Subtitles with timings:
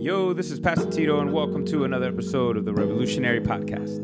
[0.00, 3.96] Yo, this is Pastor Tito, and welcome to another episode of the Revolutionary Podcast.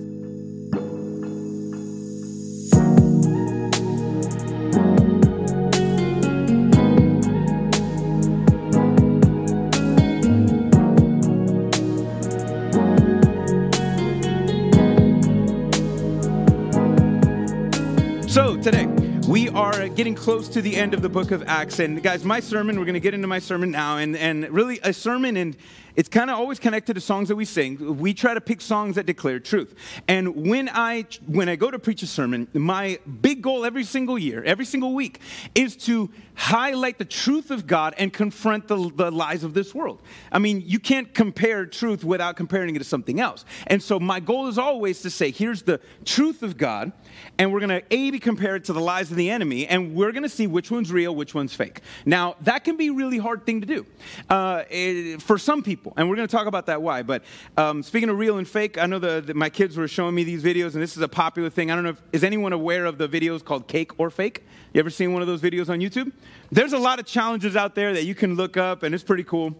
[18.29, 18.87] So, today,
[19.29, 21.79] we are getting close to the end of the book of Acts.
[21.79, 23.99] And, guys, my sermon, we're going to get into my sermon now.
[23.99, 25.57] And, and really, a sermon, and
[25.97, 27.99] it's kind of always connected to songs that we sing.
[27.99, 29.75] We try to pick songs that declare truth.
[30.09, 34.19] And when I, when I go to preach a sermon, my big goal every single
[34.19, 35.21] year, every single week,
[35.55, 40.03] is to highlight the truth of God and confront the, the lies of this world.
[40.33, 43.45] I mean, you can't compare truth without comparing it to something else.
[43.67, 46.93] And so, my goal is always to say, here's the truth of God,
[47.39, 50.13] and we're going to A, be compared to the lies of the enemy, and we're
[50.13, 51.81] going to see which one's real, which one's fake.
[52.05, 53.87] Now, that can be a really hard thing to do
[54.29, 57.03] uh, it, for some people, and we're going to talk about that why.
[57.03, 57.23] But
[57.57, 60.25] um, speaking of real and fake, I know the, the, my kids were showing me
[60.25, 61.71] these videos, and this is a popular thing.
[61.71, 64.45] I don't know if, is anyone aware of the videos called Cake or Fake?
[64.73, 66.13] You ever seen one of those videos on YouTube?
[66.51, 69.25] There's a lot of challenges out there that you can look up, and it's pretty
[69.25, 69.55] cool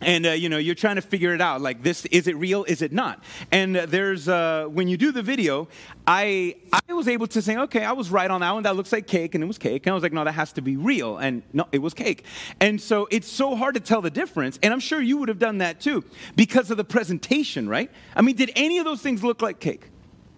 [0.00, 2.64] and uh, you know you're trying to figure it out like this is it real
[2.64, 3.22] is it not?
[3.50, 5.68] And uh, there's uh, when you do the video
[6.06, 8.92] i i was able to say okay i was right on that one that looks
[8.92, 9.86] like cake and it was cake.
[9.86, 11.18] And i was like no that has to be real.
[11.18, 12.24] And no it was cake.
[12.60, 15.38] And so it's so hard to tell the difference and i'm sure you would have
[15.38, 16.04] done that too
[16.36, 17.90] because of the presentation right?
[18.14, 19.90] I mean did any of those things look like cake?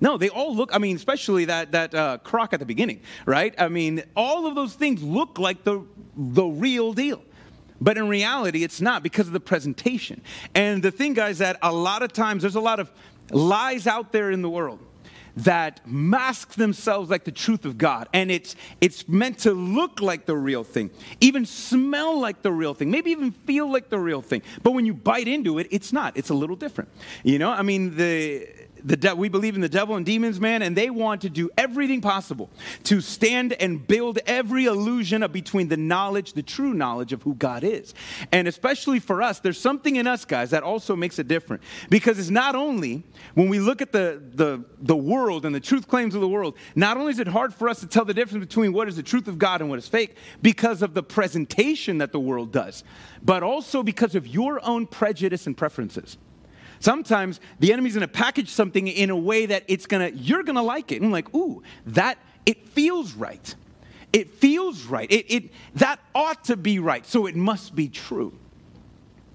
[0.03, 3.55] No, they all look, I mean, especially that, that uh, crock at the beginning, right?
[3.57, 7.23] I mean, all of those things look like the, the real deal.
[7.83, 10.23] But in reality, it's not because of the presentation.
[10.55, 12.93] And the thing, guys, that a lot of times there's a lot of
[13.31, 14.79] lies out there in the world
[15.35, 18.09] that mask themselves like the truth of God.
[18.13, 22.75] And it's, it's meant to look like the real thing, even smell like the real
[22.75, 24.43] thing, maybe even feel like the real thing.
[24.63, 26.17] But when you bite into it, it's not.
[26.17, 26.91] It's a little different.
[27.25, 28.49] You know, I mean, the
[28.85, 31.51] the de- we believe in the devil and demons, man, and they want to do
[31.57, 32.51] everything possible
[32.85, 37.65] to stand and build every illusion between the knowledge, the true knowledge of who God
[37.65, 37.95] is.
[38.33, 41.63] And especially for us, there's something in us, guys, that also makes it different.
[41.91, 45.87] Because it's not only when we look at the, the, the world and the truth
[45.89, 48.45] claims of the world, not only is it hard for us to tell the difference
[48.45, 51.99] between what is the truth of God and what is fake because of the presentation
[51.99, 52.85] that the world does,
[53.23, 56.17] but also because of your own prejudice and preferences.
[56.83, 60.91] Sometimes the enemy's gonna package something in a way that it's gonna, you're gonna like
[60.91, 60.97] it.
[60.97, 63.55] And I'm like, ooh, that, it feels right.
[64.13, 65.11] It feels right.
[65.11, 67.07] It, it, that ought to be right.
[67.07, 68.37] So it must be true.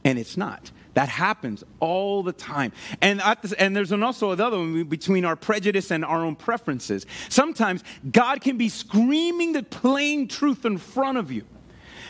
[0.03, 0.71] And it's not.
[0.93, 2.73] That happens all the time.
[3.01, 7.05] And, this, and there's an also another one between our prejudice and our own preferences.
[7.29, 7.81] Sometimes
[8.11, 11.43] God can be screaming the plain truth in front of you,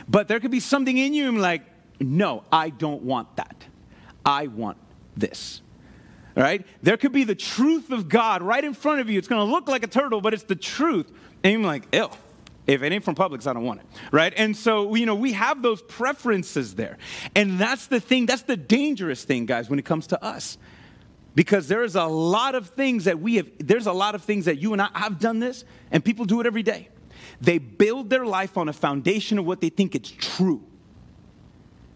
[0.10, 1.62] but there could be something in you like,
[2.00, 3.66] no, I don't want that.
[4.26, 4.78] I want
[5.20, 5.62] this.
[6.36, 6.66] All right?
[6.84, 9.18] There could be the truth of God right in front of you.
[9.18, 11.12] It's going to look like a turtle, but it's the truth.
[11.44, 12.10] And you're like, ew.
[12.68, 14.34] If it ain't from Publix, I don't want it, right?
[14.36, 16.98] And so, you know, we have those preferences there.
[17.34, 20.58] And that's the thing, that's the dangerous thing, guys, when it comes to us.
[21.34, 24.46] Because there is a lot of things that we have, there's a lot of things
[24.46, 26.90] that you and I, I've done this, and people do it every day.
[27.40, 30.62] They build their life on a foundation of what they think it's true,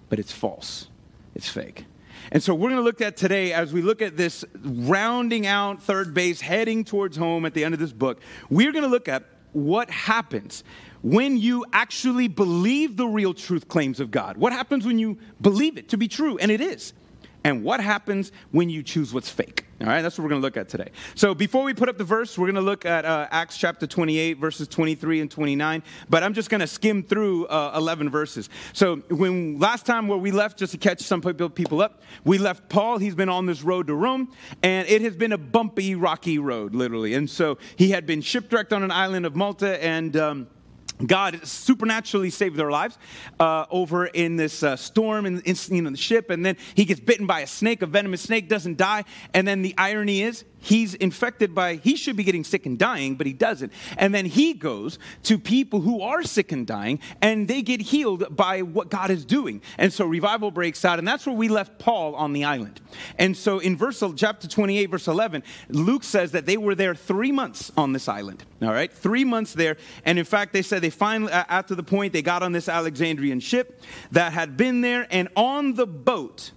[0.07, 0.87] but it's false,
[1.35, 1.83] it's fake.
[2.31, 5.81] And so we're going to look at today, as we look at this rounding out
[5.81, 9.07] third base, heading towards home at the end of this book, we're going to look
[9.07, 9.23] at
[9.53, 10.63] what happens
[11.01, 14.37] when you actually believe the real truth claims of God.
[14.37, 16.37] What happens when you believe it to be true?
[16.37, 16.93] And it is
[17.43, 19.65] and what happens when you choose what's fake.
[19.81, 20.89] All right, that's what we're going to look at today.
[21.15, 23.87] So before we put up the verse, we're going to look at uh, Acts chapter
[23.87, 25.81] 28, verses 23 and 29.
[26.07, 28.47] But I'm just going to skim through uh, 11 verses.
[28.73, 32.69] So when last time where we left, just to catch some people up, we left
[32.69, 32.99] Paul.
[32.99, 34.31] He's been on this road to Rome,
[34.61, 37.15] and it has been a bumpy, rocky road, literally.
[37.15, 40.47] And so he had been shipwrecked on an island of Malta, and um,
[41.05, 42.97] God supernaturally saved their lives
[43.39, 47.27] uh, over in this uh, storm in, in, the ship, and then he gets bitten
[47.27, 49.05] by a snake, a venomous snake, doesn't die.
[49.33, 53.15] And then the irony is, he's infected by, he should be getting sick and dying,
[53.15, 53.73] but he doesn't.
[53.97, 58.35] And then he goes to people who are sick and dying, and they get healed
[58.35, 59.61] by what God is doing.
[59.77, 62.79] And so revival breaks out, and that's where we left Paul on the island.
[63.17, 67.31] And so in verse chapter 28, verse 11, Luke says that they were there three
[67.31, 68.43] months on this island.
[68.61, 69.77] All right, three months there.
[70.05, 73.39] And in fact, they said they finally, after the point, they got on this Alexandrian
[73.39, 73.81] ship
[74.11, 76.51] that had been there, and on the boat,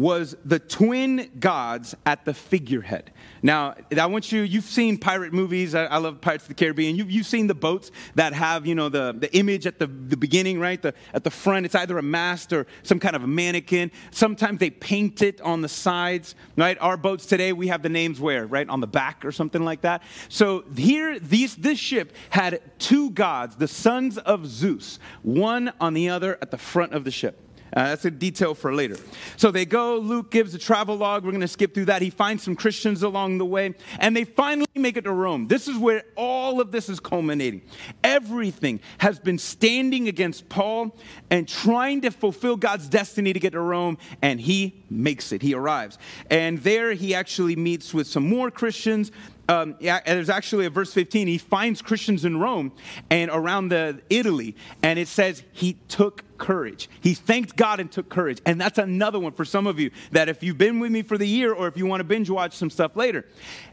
[0.00, 3.12] was the twin gods at the figurehead.
[3.42, 5.74] Now, I want you, you've seen pirate movies.
[5.74, 6.96] I, I love Pirates of the Caribbean.
[6.96, 10.16] You, you've seen the boats that have, you know, the, the image at the, the
[10.16, 10.80] beginning, right?
[10.80, 13.90] The, at the front, it's either a mast or some kind of a mannequin.
[14.10, 16.78] Sometimes they paint it on the sides, right?
[16.80, 18.70] Our boats today, we have the names where, right?
[18.70, 20.02] On the back or something like that.
[20.30, 26.08] So here, these, this ship had two gods, the sons of Zeus, one on the
[26.08, 27.38] other at the front of the ship.
[27.74, 28.96] Uh, that's a detail for later.
[29.36, 31.24] So they go, Luke gives a travel log.
[31.24, 32.02] We're going to skip through that.
[32.02, 35.48] He finds some Christians along the way, and they finally make it to Rome.
[35.48, 37.62] This is where all of this is culminating.
[38.02, 40.96] Everything has been standing against Paul
[41.30, 45.42] and trying to fulfill God's destiny to get to Rome, and he makes it.
[45.42, 45.98] He arrives.
[46.30, 49.12] And there he actually meets with some more Christians
[49.50, 51.26] um, yeah, there's actually a verse 15.
[51.26, 52.70] He finds Christians in Rome
[53.10, 56.88] and around the Italy, and it says he took courage.
[57.00, 58.40] He thanked God and took courage.
[58.46, 61.18] And that's another one for some of you that if you've been with me for
[61.18, 63.26] the year or if you want to binge watch some stuff later,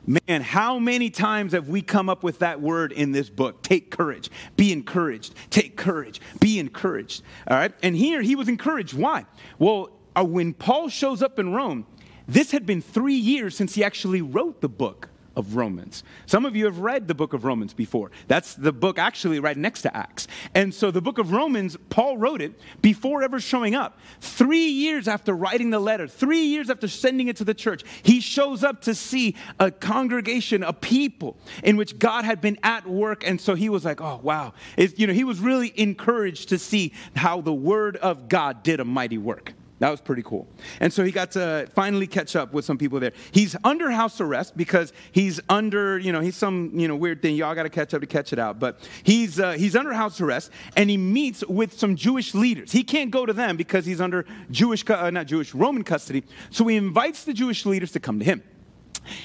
[0.08, 3.62] man, how many times have we come up with that word in this book?
[3.62, 7.22] Take courage, be encouraged, take courage, be encouraged.
[7.48, 7.74] All right.
[7.84, 8.96] And here he was encouraged.
[8.96, 9.28] Why?
[9.60, 11.86] Well, uh, when Paul shows up in Rome,
[12.28, 16.04] this had been three years since he actually wrote the book of Romans.
[16.26, 18.10] Some of you have read the book of Romans before.
[18.28, 20.28] That's the book actually right next to Acts.
[20.56, 24.00] And so the book of Romans, Paul wrote it before ever showing up.
[24.20, 28.20] Three years after writing the letter, three years after sending it to the church, he
[28.20, 33.26] shows up to see a congregation, a people in which God had been at work.
[33.26, 34.54] And so he was like, oh, wow.
[34.76, 38.80] It, you know, he was really encouraged to see how the word of God did
[38.80, 39.54] a mighty work.
[39.80, 40.48] That was pretty cool.
[40.80, 43.14] And so he got to finally catch up with some people there.
[43.32, 47.36] He's under house arrest because he's under, you know, he's some, you know, weird thing.
[47.36, 48.60] Y'all got to catch up to catch it out.
[48.60, 52.72] But he's, uh, he's under house arrest and he meets with some Jewish leaders.
[52.72, 56.24] He can't go to them because he's under Jewish, uh, not Jewish, Roman custody.
[56.50, 58.42] So he invites the Jewish leaders to come to him.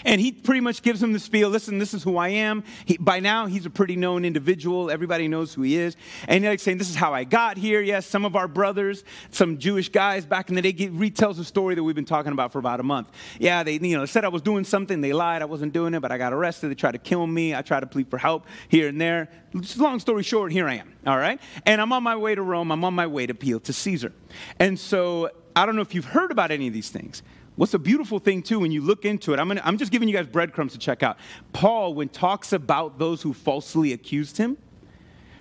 [0.05, 2.65] And he pretty much gives him the spiel listen, this is who I am.
[2.85, 4.91] He, by now, he's a pretty known individual.
[4.91, 5.97] Everybody knows who he is.
[6.29, 7.81] And he's like saying, This is how I got here.
[7.81, 11.75] Yes, some of our brothers, some Jewish guys back in the day, retells a story
[11.75, 13.09] that we've been talking about for about a month.
[13.39, 15.01] Yeah, they you know, said I was doing something.
[15.01, 15.43] They lied.
[15.43, 16.69] I wasn't doing it, but I got arrested.
[16.69, 17.55] They tried to kill me.
[17.55, 19.29] I tried to plead for help here and there.
[19.61, 20.93] Just long story short, here I am.
[21.07, 21.41] All right?
[21.67, 22.73] And I'm on my way to Rome.
[22.73, 24.13] I'm on my way to appeal to Caesar.
[24.59, 27.23] And so I don't know if you've heard about any of these things.
[27.57, 30.09] What's a beautiful thing, too, when you look into it, I'm, gonna, I'm just giving
[30.09, 31.19] you guys breadcrumbs to check out.
[31.53, 34.57] Paul, when talks about those who falsely accused him,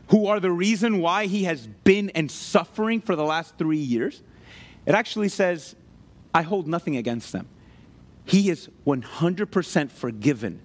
[0.09, 4.23] who are the reason why he has been and suffering for the last three years,
[4.85, 5.75] it actually says,
[6.33, 7.47] I hold nothing against them.
[8.25, 10.61] He is 100% forgiven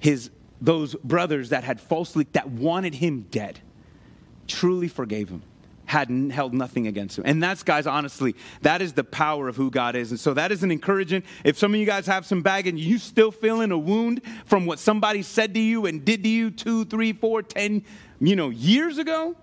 [0.00, 0.30] his,
[0.60, 3.60] those brothers that had falsely, that wanted him dead,
[4.48, 5.42] truly forgave him
[5.88, 7.24] had held nothing against him.
[7.26, 10.10] And that's, guys, honestly, that is the power of who God is.
[10.10, 11.24] And so that is an encouragement.
[11.44, 14.78] If some of you guys have some baggage, you still feeling a wound from what
[14.78, 17.84] somebody said to you and did to you two, three, four, ten,
[18.20, 19.34] you know, years ago,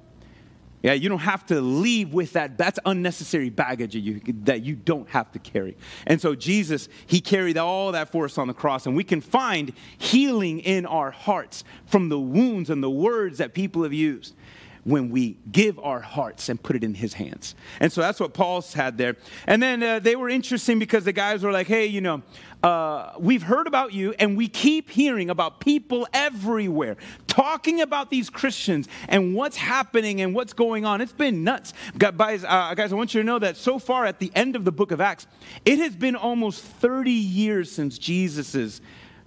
[0.84, 2.60] yeah, you don't have to leave with that.
[2.60, 5.76] That's unnecessary baggage that you, that you don't have to carry.
[6.06, 9.20] And so Jesus, he carried all that for us on the cross, and we can
[9.20, 14.36] find healing in our hearts from the wounds and the words that people have used
[14.86, 17.56] when we give our hearts and put it in his hands.
[17.80, 19.18] And so that's what Paul's had there.
[19.48, 22.22] And then uh, they were interesting because the guys were like, hey, you know,
[22.62, 28.30] uh, we've heard about you and we keep hearing about people everywhere talking about these
[28.30, 31.02] Christians and what's happening and what's going on.
[31.02, 31.74] It's been nuts.
[31.98, 34.66] Guys, uh, guys, I want you to know that so far at the end of
[34.66, 35.26] the book of Acts,
[35.66, 38.82] it has been almost 30 years since Jesus'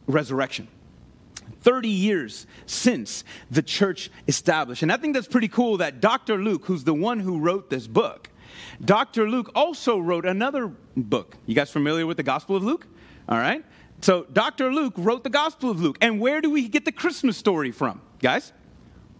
[0.06, 0.68] resurrection.
[1.62, 4.82] 30 years since the church established.
[4.82, 6.36] And I think that's pretty cool that Dr.
[6.36, 8.30] Luke, who's the one who wrote this book,
[8.84, 9.28] Dr.
[9.28, 11.36] Luke also wrote another book.
[11.46, 12.86] You guys familiar with the Gospel of Luke?
[13.28, 13.64] All right.
[14.00, 14.72] So Dr.
[14.72, 15.98] Luke wrote the Gospel of Luke.
[16.00, 18.52] And where do we get the Christmas story from, guys?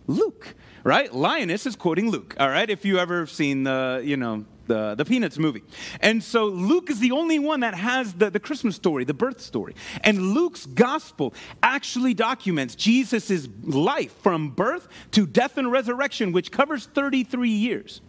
[0.06, 0.54] Luke,
[0.84, 1.12] right?
[1.12, 2.70] Linus is quoting Luke, all right?
[2.70, 5.62] If you ever seen the, you know, the, the Peanuts movie.
[6.00, 9.40] And so Luke is the only one that has the, the Christmas story, the birth
[9.40, 9.74] story.
[10.02, 16.86] And Luke's gospel actually documents Jesus' life from birth to death and resurrection, which covers
[16.86, 18.00] 33 years.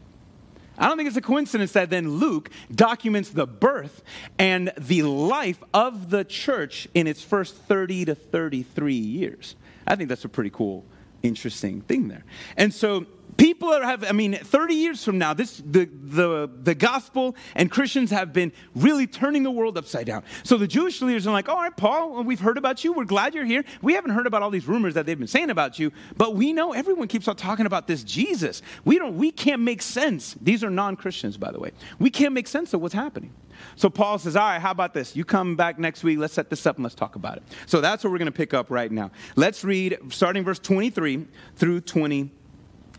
[0.80, 4.01] I don't think it's a coincidence that then Luke documents the birth
[4.38, 9.56] and the life of the church in its first 30 to 33 years.
[9.86, 10.86] I think that's a pretty cool,
[11.22, 12.24] interesting thing there.
[12.56, 13.06] And so
[13.39, 18.12] People have, I mean, 30 years from now, this the, the, the gospel and Christians
[18.12, 20.24] have been really turning the world upside down.
[20.43, 22.91] So the Jewish leaders are like, all right, Paul, we've heard about you.
[22.91, 23.63] We're glad you're here.
[23.81, 26.51] We haven't heard about all these rumors that they've been saying about you, but we
[26.51, 28.62] know everyone keeps on talking about this Jesus.
[28.84, 30.36] We don't, we can't make sense.
[30.41, 31.72] These are non-Christians, by the way.
[31.98, 33.34] We can't make sense of what's happening.
[33.77, 35.15] So Paul says, all right, how about this?
[35.15, 36.19] You come back next week.
[36.19, 37.43] Let's set this up and let's talk about it.
[37.67, 39.12] So that's what we're going to pick up right now.
[39.38, 42.31] Let's read starting verse 23 through 20.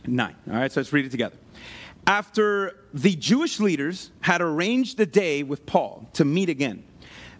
[0.06, 0.36] 9.
[0.48, 1.36] All right, so let's read it together.
[2.06, 6.84] After the Jewish leaders had arranged the day with Paul to meet again,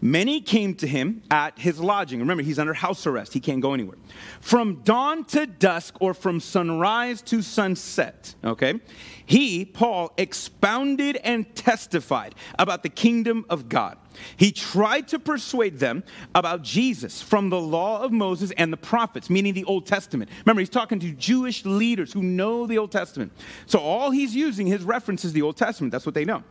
[0.00, 2.20] many came to him at his lodging.
[2.20, 3.96] Remember, he's under house arrest, he can't go anywhere.
[4.40, 8.80] From dawn to dusk, or from sunrise to sunset, okay?
[9.24, 13.96] He, Paul, expounded and testified about the kingdom of God
[14.36, 16.02] he tried to persuade them
[16.34, 20.30] about Jesus from the law of Moses and the prophets, meaning the Old Testament.
[20.44, 23.32] Remember, he's talking to Jewish leaders who know the Old Testament.
[23.66, 25.92] So all he's using, his reference is the Old Testament.
[25.92, 26.42] That's what they know.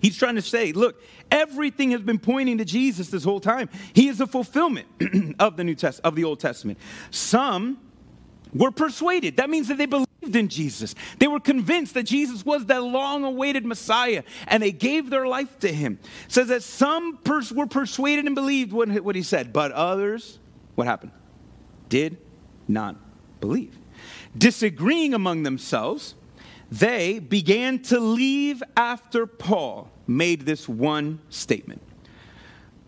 [0.00, 3.70] He's trying to say, look, everything has been pointing to Jesus this whole time.
[3.94, 4.86] He is the fulfillment
[5.38, 6.78] of the New Test of the Old Testament.
[7.10, 7.78] Some
[8.54, 9.36] were persuaded.
[9.36, 10.94] That means that they believed in Jesus.
[11.18, 15.58] They were convinced that Jesus was the long awaited Messiah and they gave their life
[15.60, 15.98] to him.
[16.26, 20.38] It says that some pers- were persuaded and believed what he said, but others,
[20.76, 21.12] what happened?
[21.88, 22.16] Did
[22.66, 22.96] not
[23.40, 23.76] believe.
[24.36, 26.14] Disagreeing among themselves,
[26.70, 31.82] they began to leave after Paul made this one statement.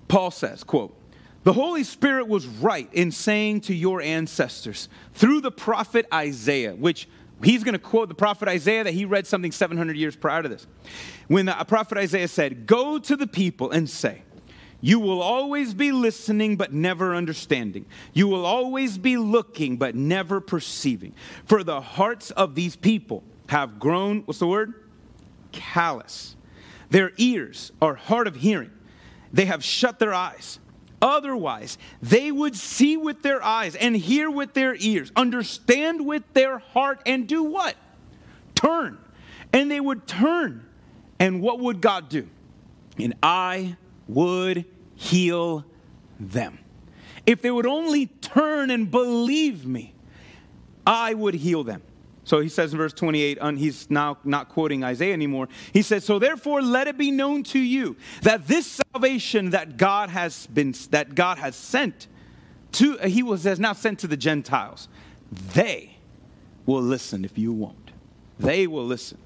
[0.08, 0.95] Paul says, quote,
[1.46, 7.08] the Holy Spirit was right in saying to your ancestors through the prophet Isaiah, which
[7.40, 10.48] he's going to quote the prophet Isaiah that he read something 700 years prior to
[10.48, 10.66] this.
[11.28, 14.22] When the uh, prophet Isaiah said, Go to the people and say,
[14.80, 17.86] you will always be listening, but never understanding.
[18.12, 21.14] You will always be looking, but never perceiving.
[21.44, 24.74] For the hearts of these people have grown, what's the word?
[25.52, 26.34] Callous.
[26.90, 28.72] Their ears are hard of hearing.
[29.32, 30.58] They have shut their eyes.
[31.02, 36.58] Otherwise, they would see with their eyes and hear with their ears, understand with their
[36.58, 37.76] heart, and do what?
[38.54, 38.98] Turn.
[39.52, 40.66] And they would turn.
[41.18, 42.28] And what would God do?
[42.98, 43.76] And I
[44.08, 45.64] would heal
[46.18, 46.58] them.
[47.26, 49.94] If they would only turn and believe me,
[50.86, 51.82] I would heal them.
[52.26, 55.48] So he says in verse 28, he's now not quoting Isaiah anymore.
[55.72, 60.10] He says, So therefore let it be known to you that this salvation that God
[60.10, 62.08] has been that God has sent
[62.72, 64.88] to uh, he was has now sent to the Gentiles.
[65.54, 65.98] They
[66.66, 67.92] will listen if you won't.
[68.40, 69.18] They will listen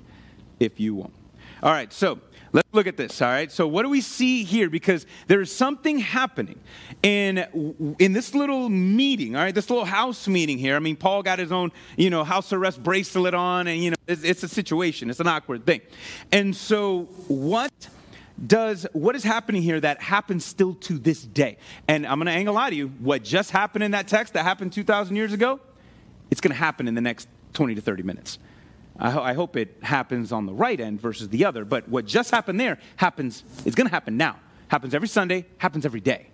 [0.58, 1.14] if you won't.
[1.62, 2.18] All right, so
[2.52, 3.50] Let's look at this, all right?
[3.50, 4.68] So, what do we see here?
[4.68, 6.58] Because there is something happening
[7.02, 9.54] in, in this little meeting, all right?
[9.54, 10.74] This little house meeting here.
[10.74, 13.96] I mean, Paul got his own, you know, house arrest bracelet on, and, you know,
[14.08, 15.80] it's, it's a situation, it's an awkward thing.
[16.32, 17.72] And so, what
[18.44, 21.56] does what is happening here that happens still to this day?
[21.86, 22.88] And I'm going to angle out to you.
[22.88, 25.60] What just happened in that text that happened 2,000 years ago,
[26.30, 28.38] it's going to happen in the next 20 to 30 minutes.
[29.00, 31.64] I, ho- I, hope it happens on the right end versus the other.
[31.64, 34.38] But what just happened there happens, it's going to happen now.
[34.68, 36.28] Happens every Sunday, happens every day.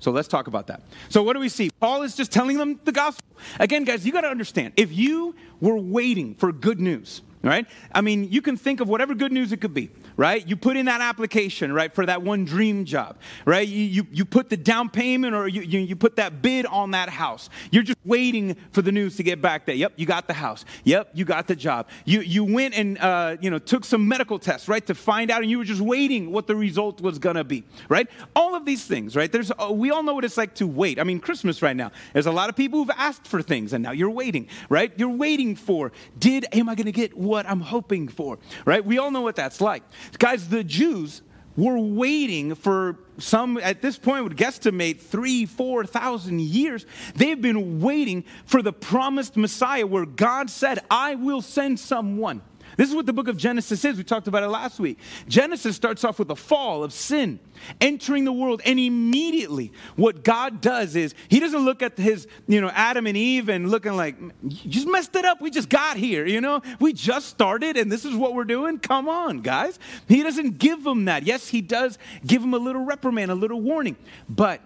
[0.00, 0.82] So let's talk about that.
[1.08, 1.70] So, what do we see?
[1.70, 3.24] Paul is just telling them the gospel.
[3.58, 7.66] Again, guys, you got to understand if you were waiting for good news, right?
[7.92, 10.46] I mean, you can think of whatever good news it could be, right?
[10.46, 13.66] You put in that application, right, for that one dream job, right?
[13.66, 16.92] You, you, you put the down payment or you, you, you put that bid on
[16.92, 17.48] that house.
[17.70, 19.74] You're just waiting for the news to get back there.
[19.74, 20.64] Yep, you got the house.
[20.84, 21.88] Yep, you got the job.
[22.04, 25.42] You, you went and, uh, you know, took some medical tests, right, to find out,
[25.42, 28.08] and you were just waiting what the result was going to be, right?
[28.34, 29.30] All of these things, right?
[29.30, 30.98] There's, uh, we all know what it's like to wait.
[30.98, 33.82] I mean, Christmas right now, there's a lot of people who've asked for things, and
[33.82, 34.92] now you're waiting, right?
[34.96, 38.84] You're waiting for, did, am I going to get what I'm hoping for, right?
[38.84, 39.82] We all know what that's like.
[40.18, 41.22] Guys, the Jews
[41.56, 46.86] were waiting for some, at this point, would guesstimate three, 4,000 years.
[47.16, 52.42] They've been waiting for the promised Messiah where God said, I will send someone
[52.78, 53.96] this is what the book of Genesis is.
[53.96, 55.00] We talked about it last week.
[55.26, 57.40] Genesis starts off with a fall of sin
[57.80, 62.60] entering the world, and immediately what God does is He doesn't look at his, you
[62.60, 65.40] know, Adam and Eve and looking like, you just messed it up.
[65.40, 66.62] We just got here, you know?
[66.78, 68.78] We just started, and this is what we're doing.
[68.78, 69.80] Come on, guys.
[70.06, 71.24] He doesn't give them that.
[71.24, 73.96] Yes, He does give them a little reprimand, a little warning,
[74.28, 74.60] but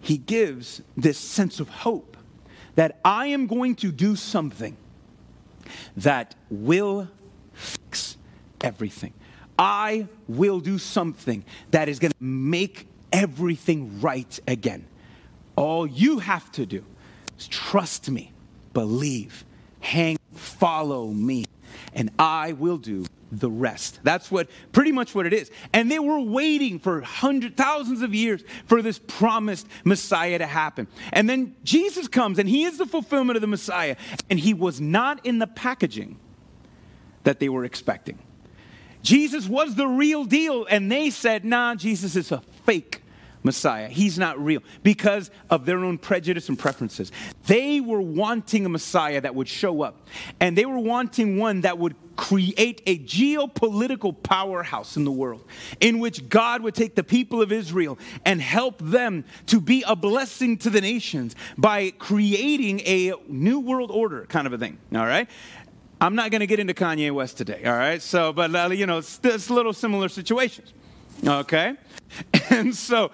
[0.00, 2.16] He gives this sense of hope
[2.76, 4.76] that I am going to do something
[5.96, 7.08] that will
[7.54, 8.16] fix
[8.60, 9.12] everything.
[9.58, 14.86] I will do something that is going to make everything right again.
[15.56, 16.84] All you have to do
[17.38, 18.32] is trust me,
[18.72, 19.44] believe,
[19.80, 21.46] hang follow me,
[21.94, 24.00] and I will do the rest.
[24.02, 25.50] That's what pretty much what it is.
[25.72, 30.86] And they were waiting for hundreds, thousands of years for this promised Messiah to happen.
[31.12, 33.96] And then Jesus comes and he is the fulfillment of the Messiah.
[34.30, 36.18] And he was not in the packaging
[37.24, 38.18] that they were expecting.
[39.02, 40.66] Jesus was the real deal.
[40.68, 43.02] And they said, nah, Jesus is a fake
[43.44, 43.88] Messiah.
[43.88, 47.12] He's not real because of their own prejudice and preferences.
[47.46, 50.08] They were wanting a Messiah that would show up,
[50.40, 55.44] and they were wanting one that would create a geopolitical powerhouse in the world
[55.80, 59.96] in which God would take the people of Israel and help them to be a
[59.96, 64.78] blessing to the nations by creating a new world order kind of a thing.
[64.94, 65.28] All right?
[66.00, 68.02] I'm not going to get into Kanye West today, all right?
[68.02, 70.72] So, but, uh, you know, it's, it's little similar situations.
[71.26, 71.76] Okay?
[72.50, 73.10] And so,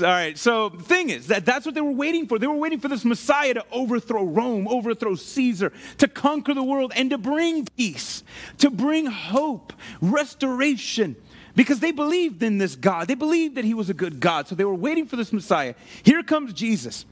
[0.00, 2.38] all right, so the thing is that that's what they were waiting for.
[2.38, 6.92] They were waiting for this Messiah to overthrow Rome, overthrow Caesar, to conquer the world,
[6.94, 8.22] and to bring peace,
[8.58, 11.16] to bring hope, restoration,
[11.54, 13.08] because they believed in this God.
[13.08, 14.48] They believed that he was a good God.
[14.48, 15.74] So they were waiting for this Messiah.
[16.02, 17.04] Here comes Jesus.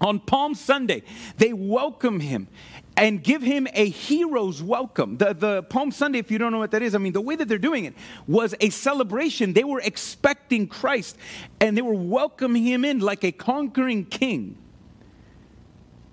[0.00, 1.02] On Palm Sunday,
[1.36, 2.48] they welcome him
[2.96, 5.16] and give him a hero's welcome.
[5.16, 7.34] The, the Palm Sunday, if you don't know what that is, I mean, the way
[7.34, 7.94] that they're doing it
[8.26, 9.52] was a celebration.
[9.52, 11.16] They were expecting Christ
[11.60, 14.56] and they were welcoming him in like a conquering king.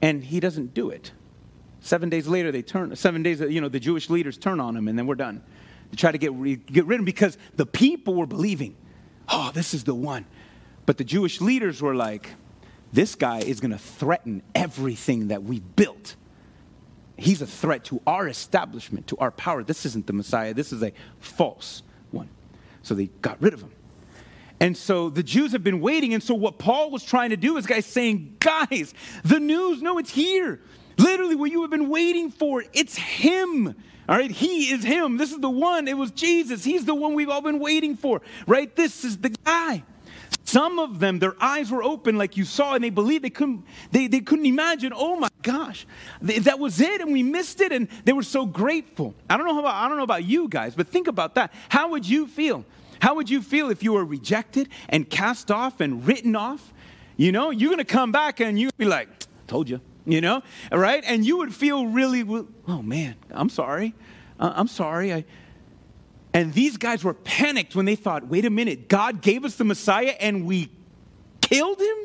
[0.02, 1.12] And he doesn't do it.
[1.82, 4.88] Seven days later, they turn, seven days, you know, the Jewish leaders turn on him
[4.88, 5.44] and then we're done.
[5.92, 6.32] They try to get,
[6.66, 8.76] get rid of him because the people were believing,
[9.30, 10.26] oh, this is the one.
[10.88, 12.32] But the Jewish leaders were like,
[12.92, 16.16] this guy is going to threaten everything that we built
[17.22, 19.64] he's a threat to our establishment, to our power.
[19.64, 22.30] This isn't the Messiah, this is a false one.
[22.84, 23.72] So they got rid of him.
[24.60, 26.14] And so the Jews have been waiting.
[26.14, 29.98] And so what Paul was trying to do is guys saying, guys, the news, no,
[29.98, 30.62] it's here.
[30.98, 33.76] Literally what you have been waiting for, it's him.
[34.08, 35.18] All right, he is him.
[35.18, 35.88] This is the one.
[35.88, 36.64] It was Jesus.
[36.64, 38.22] He's the one we've all been waiting for.
[38.46, 38.76] Right?
[38.76, 39.84] This is the guy.
[40.52, 43.64] Some of them, their eyes were open like you saw, and they believed they couldn't,
[43.92, 45.88] they, they couldn't imagine, oh my gosh,
[46.22, 49.16] that was it, and we missed it, and they were so grateful.
[49.30, 51.54] I don't know about, I don't know about you guys, but think about that.
[51.70, 52.66] How would you feel?
[53.00, 56.74] How would you feel if you were rejected and cast off and written off?
[57.16, 59.08] You know, you're gonna come back and you'd be like,
[59.48, 61.02] told you, you know, right?
[61.08, 62.26] And you would feel really,
[62.68, 63.96] oh man, I'm sorry.
[64.38, 65.14] Uh, I'm sorry.
[65.14, 65.24] I,
[66.34, 69.66] and these guys were panicked when they thought, wait a minute, God gave us the
[69.66, 70.70] Messiah and we
[71.42, 71.98] killed him?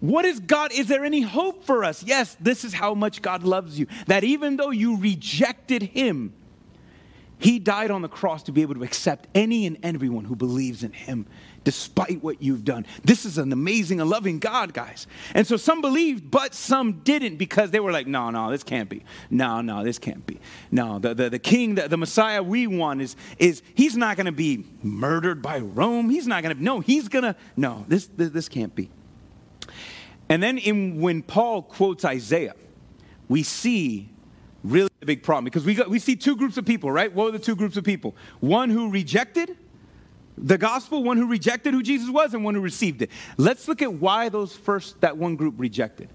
[0.00, 0.70] What is God?
[0.72, 2.04] Is there any hope for us?
[2.04, 3.86] Yes, this is how much God loves you.
[4.06, 6.32] That even though you rejected him,
[7.38, 10.84] he died on the cross to be able to accept any and everyone who believes
[10.84, 11.26] in him,
[11.64, 12.86] despite what you've done.
[13.04, 15.06] This is an amazing and loving God, guys.
[15.34, 18.88] And so some believed, but some didn't because they were like, no, no, this can't
[18.88, 19.04] be.
[19.30, 20.40] No, no, this can't be.
[20.70, 24.26] No, the, the, the king, the, the Messiah we want is, is he's not going
[24.26, 26.10] to be murdered by Rome.
[26.10, 28.90] He's not going to, no, he's going to, no, this, this, this can't be.
[30.28, 32.54] And then in, when Paul quotes Isaiah,
[33.28, 34.10] we see
[34.64, 37.12] really a big problem because we, got, we see two groups of people, right?
[37.12, 38.14] What were the two groups of people?
[38.40, 39.56] One who rejected
[40.42, 43.10] the gospel, one who rejected who Jesus was, and one who received it.
[43.36, 46.08] Let's look at why those first, that one group rejected.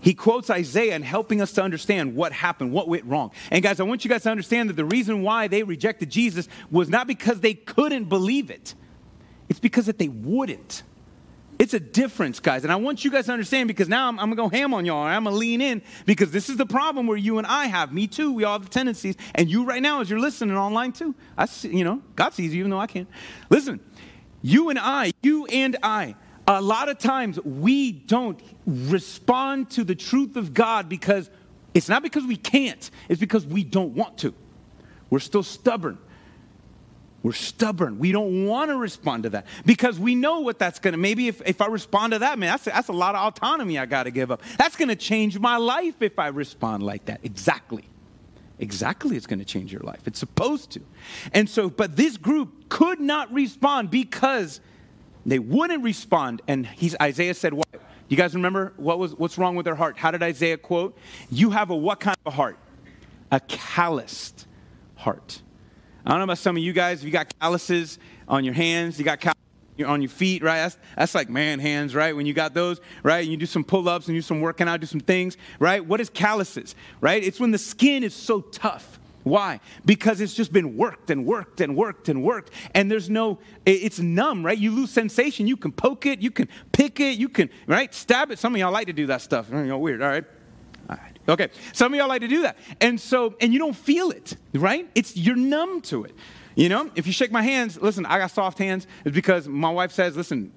[0.00, 3.32] He quotes Isaiah and helping us to understand what happened, what went wrong.
[3.50, 6.48] And guys, I want you guys to understand that the reason why they rejected Jesus
[6.70, 8.74] was not because they couldn't believe it,
[9.48, 10.82] it's because that they wouldn't.
[11.58, 12.64] It's a difference, guys.
[12.64, 14.74] And I want you guys to understand because now I'm, I'm going to go ham
[14.74, 15.02] on y'all.
[15.02, 17.92] I'm going to lean in because this is the problem where you and I have.
[17.92, 18.32] Me too.
[18.32, 19.16] We all have the tendencies.
[19.34, 22.52] And you right now, as you're listening online too, I see, you know, God sees
[22.54, 23.08] you even though I can't.
[23.48, 23.80] Listen,
[24.42, 26.14] you and I, you and I,
[26.46, 31.30] a lot of times we don't respond to the truth of God because
[31.72, 34.34] it's not because we can't, it's because we don't want to.
[35.08, 35.98] We're still stubborn.
[37.26, 37.98] We're stubborn.
[37.98, 40.96] We don't want to respond to that because we know what that's going to.
[40.96, 43.86] Maybe if, if I respond to that, man, that's, that's a lot of autonomy I
[43.86, 44.42] got to give up.
[44.58, 47.18] That's going to change my life if I respond like that.
[47.24, 47.82] Exactly.
[48.60, 50.02] Exactly, it's going to change your life.
[50.06, 50.82] It's supposed to.
[51.32, 54.60] And so, but this group could not respond because
[55.26, 56.42] they wouldn't respond.
[56.46, 57.66] And he's, Isaiah said, What?
[58.06, 59.98] You guys remember what was, what's wrong with their heart?
[59.98, 60.96] How did Isaiah quote?
[61.28, 62.56] You have a what kind of a heart?
[63.32, 64.46] A calloused
[64.94, 65.42] heart.
[66.06, 68.96] I don't know about some of you guys, if you got calluses on your hands,
[68.96, 69.42] you got calluses
[69.84, 70.58] on your feet, right?
[70.58, 72.14] That's, that's like man hands, right?
[72.14, 73.22] When you got those, right?
[73.22, 75.36] And you do some pull ups and you do some working out, do some things,
[75.58, 75.84] right?
[75.84, 77.22] What is calluses, right?
[77.22, 79.00] It's when the skin is so tough.
[79.24, 79.58] Why?
[79.84, 83.98] Because it's just been worked and worked and worked and worked, and there's no, it's
[83.98, 84.56] numb, right?
[84.56, 85.48] You lose sensation.
[85.48, 87.92] You can poke it, you can pick it, you can, right?
[87.92, 88.38] Stab it.
[88.38, 89.48] Some of y'all like to do that stuff.
[89.50, 90.24] You know, weird, all right?
[91.28, 92.56] Okay, some of y'all like to do that.
[92.80, 94.88] And so, and you don't feel it, right?
[94.94, 96.14] It's, you're numb to it.
[96.54, 98.86] You know, if you shake my hands, listen, I got soft hands.
[99.04, 100.52] It's because my wife says, listen,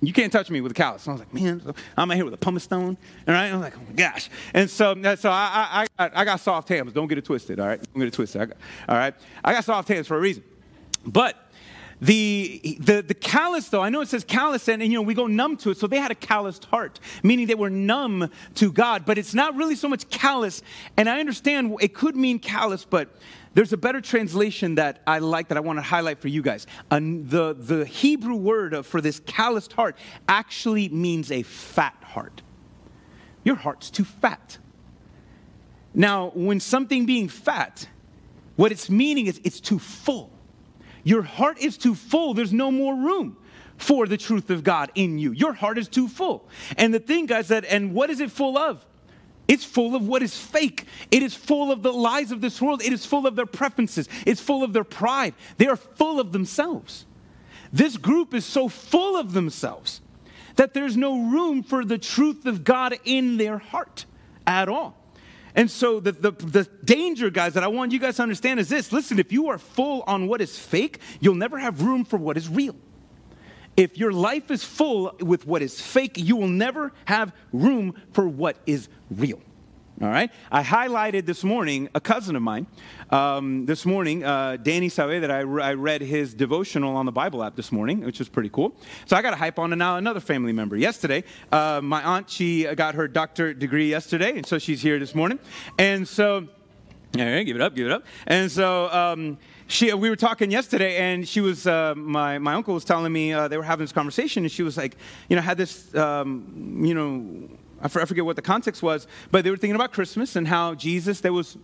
[0.00, 1.06] you can't touch me with a callus.
[1.06, 1.62] I was like, man,
[1.96, 2.96] I'm out here with a pumice stone.
[3.26, 3.50] All right.
[3.50, 4.28] I was like, oh my gosh.
[4.52, 6.92] And so, uh, so I, I, I, got soft hands.
[6.92, 7.60] Don't get it twisted.
[7.60, 7.80] All right.
[7.80, 8.42] Don't get it twisted.
[8.42, 8.56] I got,
[8.88, 9.14] all right.
[9.44, 10.42] I got soft hands for a reason.
[11.06, 11.36] But
[12.04, 15.14] the, the, the callous, though, I know it says callous, and, and, you know, we
[15.14, 15.78] go numb to it.
[15.78, 19.06] So they had a calloused heart, meaning they were numb to God.
[19.06, 20.60] But it's not really so much callous.
[20.98, 23.16] And I understand it could mean callous, but
[23.54, 26.66] there's a better translation that I like that I want to highlight for you guys.
[26.90, 29.96] And the, the Hebrew word for this calloused heart
[30.28, 32.42] actually means a fat heart.
[33.44, 34.58] Your heart's too fat.
[35.94, 37.88] Now, when something being fat,
[38.56, 40.33] what it's meaning is it's too full.
[41.04, 43.36] Your heart is too full, there's no more room
[43.76, 45.32] for the truth of God in you.
[45.32, 46.48] Your heart is too full.
[46.76, 48.84] And the thing, guys, that, and what is it full of?
[49.46, 50.86] It's full of what is fake.
[51.10, 52.82] It is full of the lies of this world.
[52.82, 54.08] It is full of their preferences.
[54.24, 55.34] It's full of their pride.
[55.58, 57.04] They are full of themselves.
[57.72, 60.00] This group is so full of themselves
[60.56, 64.06] that there's no room for the truth of God in their heart
[64.46, 64.96] at all.
[65.54, 68.68] And so, the, the, the, danger, guys, that I want you guys to understand is
[68.68, 72.16] this listen, if you are full on what is fake, you'll never have room for
[72.16, 72.74] what is real.
[73.76, 78.26] If your life is full with what is fake, you will never have room for
[78.26, 79.40] what is real.
[80.02, 80.30] All right?
[80.50, 82.66] I highlighted this morning a cousin of mine.
[83.10, 84.88] Um, this morning, uh, Danny
[85.20, 88.48] that I, I, read his devotional on the Bible app this morning, which was pretty
[88.48, 88.74] cool.
[89.06, 90.76] So I got to hype on now another family member.
[90.76, 95.14] Yesterday, uh, my aunt, she got her doctorate degree yesterday, and so she's here this
[95.14, 95.38] morning.
[95.78, 96.48] And so,
[97.16, 98.04] right, give it up, give it up.
[98.26, 102.74] And so, um, she, we were talking yesterday, and she was, uh, my, my uncle
[102.74, 104.96] was telling me, uh, they were having this conversation, and she was like,
[105.28, 107.48] you know, had this, um, you know,
[107.84, 111.20] I forget what the context was, but they were thinking about Christmas and how Jesus,
[111.20, 111.58] there was,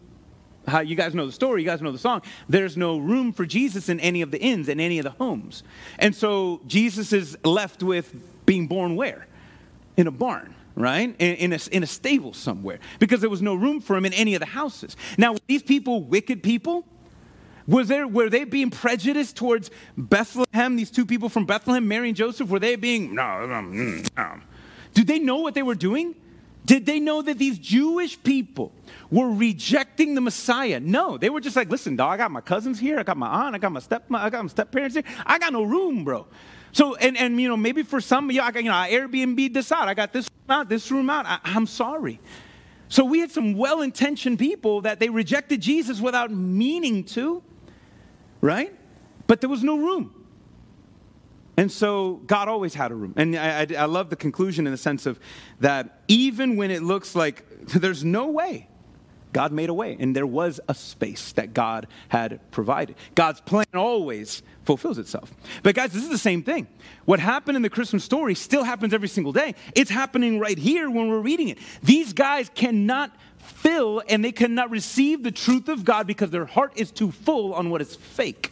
[0.69, 2.23] how you guys know the story, you guys know the song.
[2.49, 5.63] There's no room for Jesus in any of the inns, in any of the homes.
[5.99, 9.27] And so Jesus is left with being born where?
[9.97, 11.15] In a barn right?
[11.19, 14.13] In, in, a, in a stable somewhere, because there was no room for him in
[14.13, 14.97] any of the houses.
[15.19, 16.87] Now, these people wicked people?
[17.67, 22.17] Was there, were they being prejudiced towards Bethlehem, these two people from Bethlehem, Mary and
[22.17, 22.49] Joseph?
[22.49, 24.41] Were they being, no, no, mm, no.
[24.95, 26.15] Did they know what they were doing?
[26.67, 28.73] Did they know that these Jewish people
[29.11, 30.79] were rejecting the Messiah?
[30.79, 33.29] No, they were just like, listen, dog, I got my cousins here, I got my
[33.29, 35.05] aunt, I got my step, I got my step parents here.
[35.25, 36.27] I got no room, bro.
[36.73, 39.53] So, and, and you know, maybe for some you, I got, you know, I Airbnb
[39.55, 39.89] this out.
[39.89, 41.27] I got this room out, this room out.
[41.27, 42.21] I, I'm sorry.
[42.89, 47.43] So we had some well-intentioned people that they rejected Jesus without meaning to
[48.41, 48.75] right?
[49.27, 50.20] But there was no room.
[51.61, 53.13] And so God always had a room.
[53.19, 55.21] And I, I, I, love the conclusion in the sense of
[55.61, 58.67] that even when it looks like there's no way,
[59.35, 59.95] God made a way.
[60.01, 62.97] And there was a space that God had provided.
[63.15, 65.31] God's plan always fulfills itself.
[65.63, 66.67] But guys, this is the same thing.
[67.05, 69.55] What happened in the Christmas story still happens every single day.
[69.75, 71.59] It's happening right here when we're reading it.
[71.83, 76.73] These guys cannot fill and they cannot receive the truth of God because their heart
[76.77, 78.51] is too full on what is fake.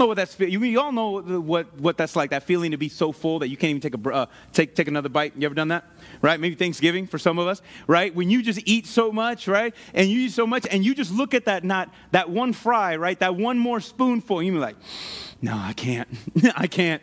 [0.00, 3.12] Know what that's you, all know what, what that's like that feeling to be so
[3.12, 5.68] full that you can't even take a uh, take take another bite you ever done
[5.68, 5.84] that
[6.22, 9.74] right maybe thanksgiving for some of us right when you just eat so much right
[9.92, 12.96] and you eat so much and you just look at that not that one fry
[12.96, 14.76] right that one more spoonful you be like
[15.42, 16.08] no i can't
[16.56, 17.02] i can't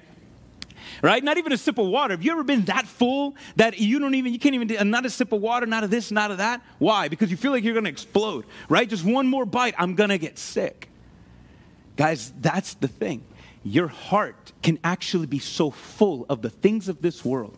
[1.04, 1.24] right?
[1.24, 2.14] Not even a sip of water.
[2.14, 5.06] Have you ever been that full that you don't even, you can't even, do, not
[5.06, 6.62] a sip of water, not of this, not of that?
[6.80, 7.08] Why?
[7.08, 8.90] Because you feel like you're going to explode, right?
[8.90, 10.90] Just one more bite, I'm going to get sick.
[11.98, 13.26] Guys, that's the thing.
[13.64, 17.58] Your heart can actually be so full of the things of this world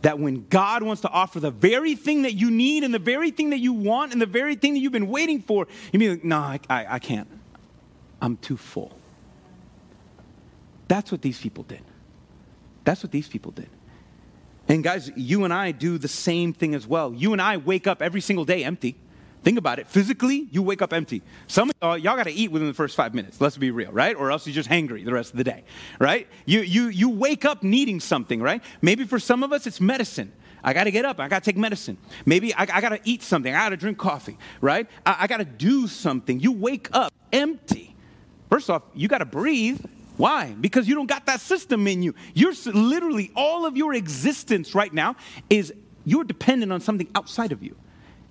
[0.00, 3.30] that when God wants to offer the very thing that you need and the very
[3.30, 6.10] thing that you want and the very thing that you've been waiting for, you mean,
[6.10, 7.28] like, no, I, I, I can't.
[8.20, 8.90] I'm too full.
[10.88, 11.82] That's what these people did.
[12.84, 13.68] That's what these people did.
[14.68, 17.12] And guys, you and I do the same thing as well.
[17.14, 18.96] You and I wake up every single day empty.
[19.42, 19.88] Think about it.
[19.88, 21.20] Physically, you wake up empty.
[21.48, 23.40] Some of y'all, y'all got to eat within the first five minutes.
[23.40, 24.14] Let's be real, right?
[24.14, 25.64] Or else you're just hangry the rest of the day,
[25.98, 26.28] right?
[26.46, 28.62] You, you, you wake up needing something, right?
[28.80, 30.32] Maybe for some of us, it's medicine.
[30.62, 31.18] I got to get up.
[31.18, 31.98] I got to take medicine.
[32.24, 33.52] Maybe I, I got to eat something.
[33.52, 34.88] I got to drink coffee, right?
[35.04, 36.38] I, I got to do something.
[36.38, 37.96] You wake up empty.
[38.48, 39.84] First off, you got to breathe.
[40.18, 40.52] Why?
[40.52, 42.14] Because you don't got that system in you.
[42.34, 45.16] You're literally, all of your existence right now
[45.50, 45.72] is
[46.04, 47.74] you're dependent on something outside of you.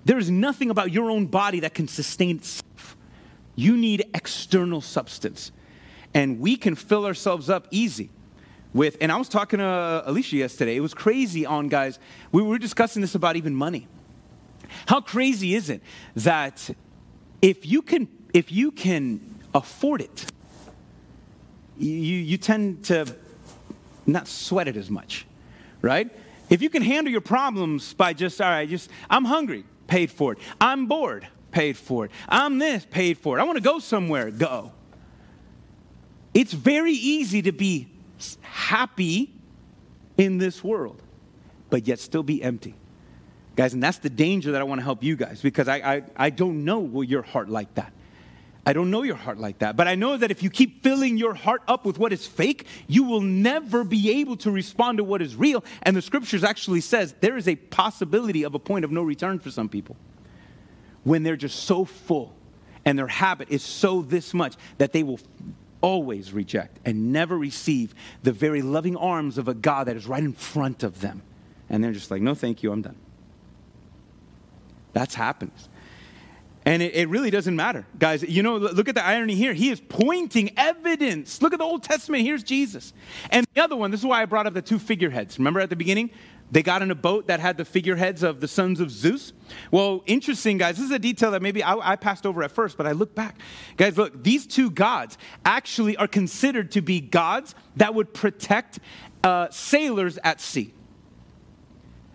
[0.04, 2.96] There is nothing about your own body that can sustain itself.
[3.54, 5.52] You need external substance.
[6.14, 8.10] And we can fill ourselves up easy
[8.74, 10.76] with, and I was talking to uh, Alicia yesterday.
[10.76, 11.98] It was crazy on guys.
[12.32, 13.86] We were discussing this about even money.
[14.86, 15.82] How crazy is it
[16.16, 16.70] that
[17.42, 20.32] if you can, if you can afford it,
[21.78, 23.14] you, you tend to
[24.06, 25.26] not sweat it as much,
[25.82, 26.10] right?
[26.48, 30.32] If you can handle your problems by just, all right, just, I'm hungry, paid for
[30.32, 30.38] it.
[30.60, 32.10] I'm bored, paid for it.
[32.28, 33.40] I'm this, paid for it.
[33.40, 34.72] I want to go somewhere, go.
[36.34, 37.88] It's very easy to be
[38.40, 39.32] happy
[40.16, 41.02] in this world,
[41.70, 42.74] but yet still be empty.
[43.54, 46.02] Guys, and that's the danger that I want to help you guys because I, I,
[46.16, 47.91] I don't know your heart like that.
[48.64, 49.76] I don't know your heart like that.
[49.76, 52.66] But I know that if you keep filling your heart up with what is fake,
[52.86, 55.64] you will never be able to respond to what is real.
[55.82, 59.40] And the scriptures actually says there is a possibility of a point of no return
[59.40, 59.96] for some people
[61.02, 62.34] when they're just so full
[62.84, 65.18] and their habit is so this much that they will
[65.80, 70.22] always reject and never receive the very loving arms of a God that is right
[70.22, 71.22] in front of them.
[71.68, 72.96] And they're just like, no, thank you, I'm done.
[74.92, 75.68] That's happens.
[76.64, 77.86] And it, it, really doesn't matter.
[77.98, 79.52] Guys, you know, look at the irony here.
[79.52, 81.42] He is pointing evidence.
[81.42, 82.22] Look at the Old Testament.
[82.22, 82.92] Here's Jesus.
[83.30, 85.38] And the other one, this is why I brought up the two figureheads.
[85.38, 86.10] Remember at the beginning?
[86.52, 89.32] They got in a boat that had the figureheads of the sons of Zeus.
[89.70, 90.76] Well, interesting, guys.
[90.76, 93.14] This is a detail that maybe I, I passed over at first, but I look
[93.14, 93.38] back.
[93.78, 98.80] Guys, look, these two gods actually are considered to be gods that would protect
[99.24, 100.74] uh, sailors at sea.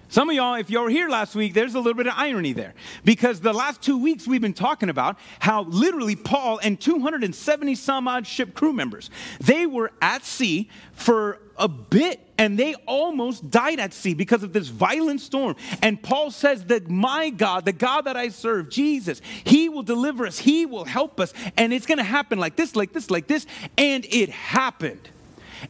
[0.10, 2.54] Some of y'all, if you were here last week, there's a little bit of irony
[2.54, 2.74] there.
[3.04, 8.08] Because the last two weeks we've been talking about how literally Paul and 270 some
[8.08, 9.10] odd ship crew members,
[9.42, 14.54] they were at sea for a bit and they almost died at sea because of
[14.54, 15.56] this violent storm.
[15.82, 20.26] And Paul says that my God, the God that I serve, Jesus, he will deliver
[20.26, 23.46] us, he will help us, and it's to happen like this, like this, like this.
[23.78, 25.10] And it happened.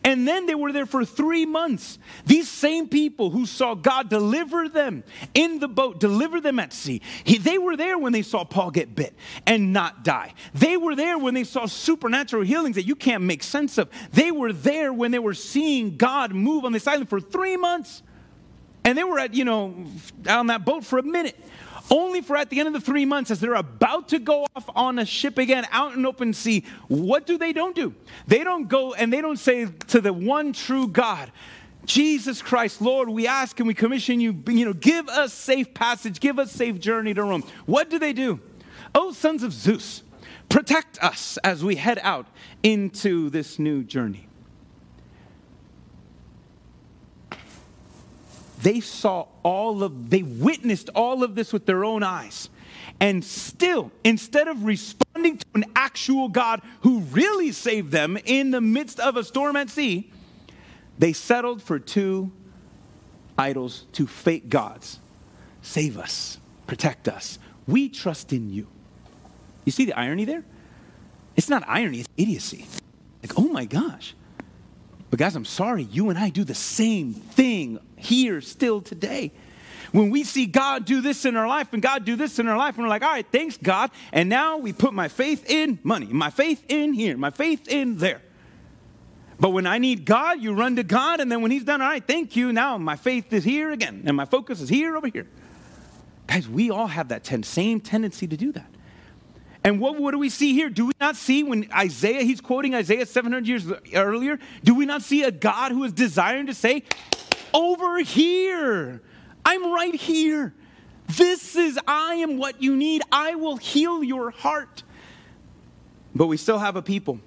[0.03, 1.99] And then they were there for three months.
[2.25, 7.01] These same people who saw God deliver them in the boat, deliver them at sea,
[7.23, 9.13] he, they were there when they saw Paul get bit
[9.45, 10.33] and not die.
[10.53, 13.89] They were there when they saw supernatural healings that you can't make sense of.
[14.11, 18.03] They were there when they were seeing God move on this island for three months.
[18.83, 19.85] And they were at, you know,
[20.29, 21.37] on that boat for a minute
[21.89, 24.69] only for at the end of the three months, as they're about to go off
[24.75, 27.93] on a ship again out in open sea, what do they don't do?
[28.27, 31.31] They don't go and they don't say to the one true God,
[31.85, 36.19] Jesus Christ, Lord, we ask and we commission you, you know, give us safe passage,
[36.19, 37.43] give us safe journey to Rome.
[37.65, 38.41] What do they do?
[38.93, 40.03] Oh, sons of Zeus,
[40.49, 42.27] protect us as we head out
[42.61, 44.26] into this new journey.
[48.61, 52.49] They saw all of, they witnessed all of this with their own eyes.
[52.99, 58.61] And still, instead of responding to an actual God who really saved them in the
[58.61, 60.11] midst of a storm at sea,
[60.97, 62.31] they settled for two
[63.37, 64.99] idols, two fake gods.
[65.61, 67.37] Save us, protect us.
[67.67, 68.67] We trust in you.
[69.65, 70.43] You see the irony there?
[71.35, 72.65] It's not irony, it's idiocy.
[73.21, 74.15] Like, oh my gosh.
[75.09, 79.31] But guys, I'm sorry, you and I do the same thing here still today.
[79.93, 82.57] When we see God do this in our life and God do this in our
[82.57, 83.89] life, and we're like, all right, thanks, God.
[84.11, 87.97] And now we put my faith in money, my faith in here, my faith in
[87.97, 88.21] there.
[89.39, 91.87] But when I need God, you run to God, and then when He's done, all
[91.87, 92.51] right, thank you.
[92.51, 95.27] Now my faith is here again, and my focus is here over here.
[96.25, 98.69] Guys, we all have that ten- same tendency to do that.
[99.67, 100.69] And what, what do we see here?
[100.69, 105.01] Do we not see when Isaiah, he's quoting Isaiah 700 years earlier, do we not
[105.01, 106.83] see a God who is desiring to say,
[107.53, 109.01] over here,
[109.43, 110.53] I'm right here.
[111.09, 113.01] This is, I am what you need.
[113.11, 114.83] I will heal your heart.
[116.15, 117.19] But we still have a people.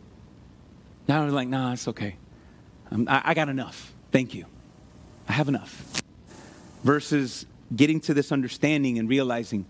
[1.07, 2.17] Now we're like, nah, it's okay.
[2.91, 3.93] I, I got enough.
[4.13, 4.47] Thank you.
[5.29, 6.03] I have enough.
[6.85, 7.45] Versus
[7.77, 9.67] getting to this understanding and realizing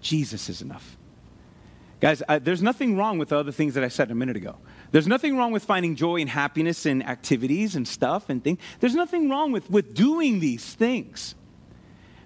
[0.00, 0.96] Jesus is enough.
[2.00, 4.56] Guys, I, there's nothing wrong with the other things that I said a minute ago.
[4.90, 8.58] There's nothing wrong with finding joy and happiness in activities and stuff and things.
[8.80, 11.34] There's nothing wrong with, with doing these things.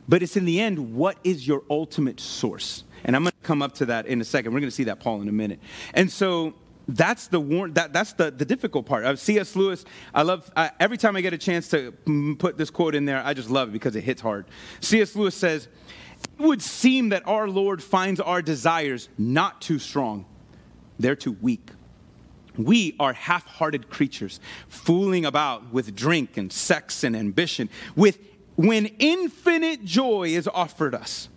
[0.08, 2.84] But it's in the end, what is your ultimate source?
[3.04, 4.52] And I'm going to come up to that in a second.
[4.52, 5.60] We're going to see that, Paul, in a minute.
[5.92, 6.54] And so
[6.86, 9.04] that's the war- that, that's the, the difficult part.
[9.04, 9.56] Uh, C.S.
[9.56, 9.84] Lewis,
[10.14, 11.92] I love, uh, every time I get a chance to
[12.38, 14.46] put this quote in there, I just love it because it hits hard.
[14.80, 15.16] C.S.
[15.16, 15.68] Lewis says,
[16.38, 20.26] it would seem that our Lord finds our desires not too strong,
[20.98, 21.70] they're too weak.
[22.56, 28.18] We are half hearted creatures, fooling about with drink and sex and ambition, with,
[28.54, 31.28] when infinite joy is offered us,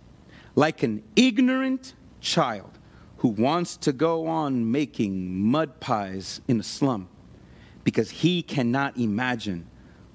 [0.54, 2.78] like an ignorant child
[3.18, 7.08] who wants to go on making mud pies in a slum
[7.82, 9.66] because he cannot imagine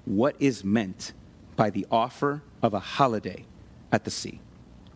[0.04, 1.12] what is meant
[1.56, 3.44] by the offer of a holiday
[3.92, 4.40] at the sea.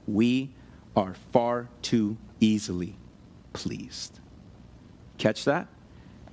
[0.09, 0.51] We
[0.97, 2.97] are far too easily
[3.53, 4.19] pleased.
[5.19, 5.69] Catch that?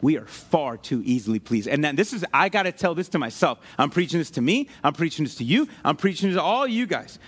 [0.02, 1.68] We are far too easily pleased.
[1.68, 3.60] And then this is, I got to tell this to myself.
[3.78, 4.70] I'm preaching this to me.
[4.84, 5.68] I'm preaching this to you.
[5.84, 7.20] I'm preaching this to all you guys.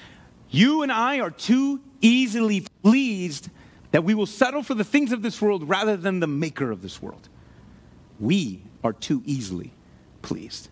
[0.50, 3.50] You and I are too easily pleased
[3.92, 6.82] that we will settle for the things of this world rather than the maker of
[6.82, 7.30] this world.
[8.20, 9.74] We are too easily
[10.22, 10.70] pleased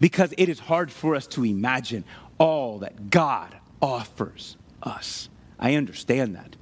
[0.00, 2.04] because it is hard for us to imagine
[2.38, 5.28] all that God offers us.
[5.58, 6.56] I understand that.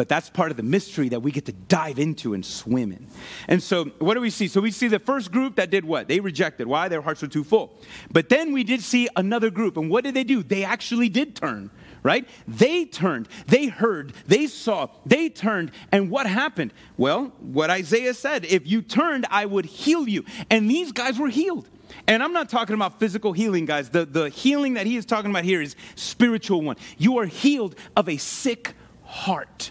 [0.00, 3.06] But that's part of the mystery that we get to dive into and swim in.
[3.48, 4.48] And so, what do we see?
[4.48, 6.08] So, we see the first group that did what?
[6.08, 6.66] They rejected.
[6.66, 6.88] Why?
[6.88, 7.78] Their hearts were too full.
[8.10, 9.76] But then we did see another group.
[9.76, 10.42] And what did they do?
[10.42, 11.70] They actually did turn,
[12.02, 12.26] right?
[12.48, 15.70] They turned, they heard, they saw, they turned.
[15.92, 16.72] And what happened?
[16.96, 20.24] Well, what Isaiah said if you turned, I would heal you.
[20.48, 21.68] And these guys were healed.
[22.10, 23.88] And I'm not talking about physical healing, guys.
[23.88, 26.74] The, the healing that he is talking about here is spiritual one.
[26.98, 29.70] You are healed of a sick heart.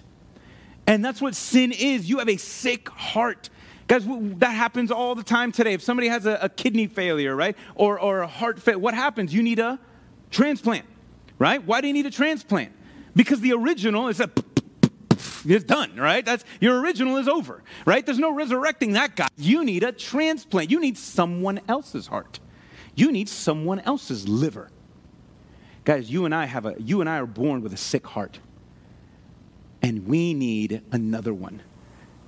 [0.88, 2.10] And that's what sin is.
[2.10, 3.50] You have a sick heart.
[3.88, 4.06] Guys,
[4.38, 5.74] that happens all the time today.
[5.74, 9.34] If somebody has a, a kidney failure, right, or, or a heart failure, what happens?
[9.34, 9.78] You need a
[10.32, 10.86] transplant,
[11.40, 11.62] right?
[11.62, 12.72] Why do you need a transplant?
[13.18, 14.30] Because the original is a
[15.46, 16.26] it's done, right?
[16.26, 18.06] That's your original is over, right?
[18.06, 19.28] There's no resurrecting that guy.
[19.38, 20.72] You need a transplant.
[20.72, 22.40] You need someone else's heart.
[22.96, 24.70] You need someone else's liver.
[25.86, 28.40] Guys, you and I have a you and I are born with a sick heart.
[29.82, 31.62] And we need another one.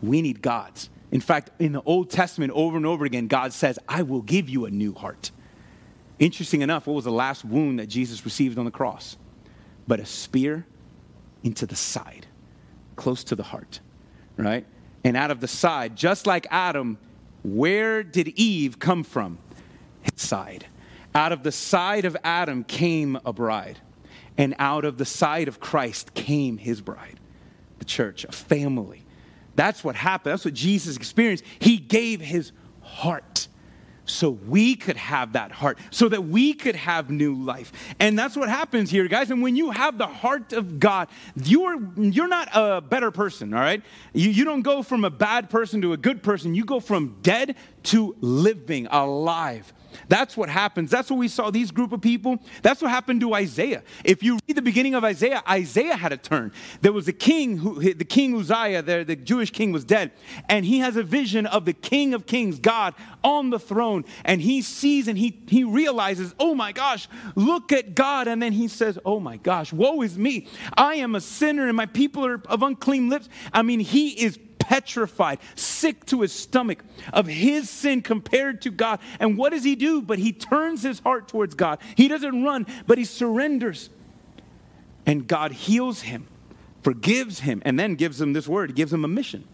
[0.01, 0.89] We need God's.
[1.11, 4.49] In fact, in the Old Testament, over and over again, God says, I will give
[4.49, 5.31] you a new heart.
[6.19, 9.17] Interesting enough, what was the last wound that Jesus received on the cross?
[9.87, 10.65] But a spear
[11.43, 12.27] into the side,
[13.01, 13.79] close to the heart,
[14.37, 14.63] right?
[15.03, 16.99] And out of the side, just like Adam,
[17.43, 19.39] where did Eve come from?
[20.03, 20.67] His side.
[21.15, 23.79] Out of the side of Adam came a bride,
[24.37, 27.19] and out of the side of Christ came his bride
[27.79, 29.03] the church, a family.
[29.55, 30.33] That's what happened.
[30.33, 31.43] That's what Jesus experienced.
[31.57, 33.47] He gave his heart
[34.05, 37.71] so we could have that heart, so that we could have new life.
[37.99, 39.31] And that's what happens here, guys.
[39.31, 43.61] And when you have the heart of God, you're, you're not a better person, all
[43.61, 43.81] right?
[44.13, 46.55] You, you don't go from a bad person to a good person.
[46.55, 49.71] You go from dead to living, alive.
[50.07, 50.91] That's what happens.
[50.91, 52.39] That's what we saw these group of people.
[52.61, 53.83] That's what happened to Isaiah.
[54.03, 56.51] If you read the beginning of Isaiah, Isaiah had a turn.
[56.81, 60.11] There was a king who the king Uzziah there, the Jewish king was dead,
[60.49, 64.41] and he has a vision of the King of Kings, God, on the throne, and
[64.41, 68.67] he sees and he he realizes, "Oh my gosh, look at God." And then he
[68.67, 70.47] says, "Oh my gosh, woe is me.
[70.77, 74.37] I am a sinner and my people are of unclean lips." I mean, he is
[74.61, 78.99] petrified, sick to his stomach of his sin compared to God.
[79.19, 80.01] And what does he do?
[80.01, 81.79] But he turns his heart towards God.
[81.95, 83.89] He doesn't run, but he surrenders.
[85.05, 86.27] And God heals him,
[86.83, 88.69] forgives him, and then gives him this word.
[88.69, 89.47] He gives him a mission.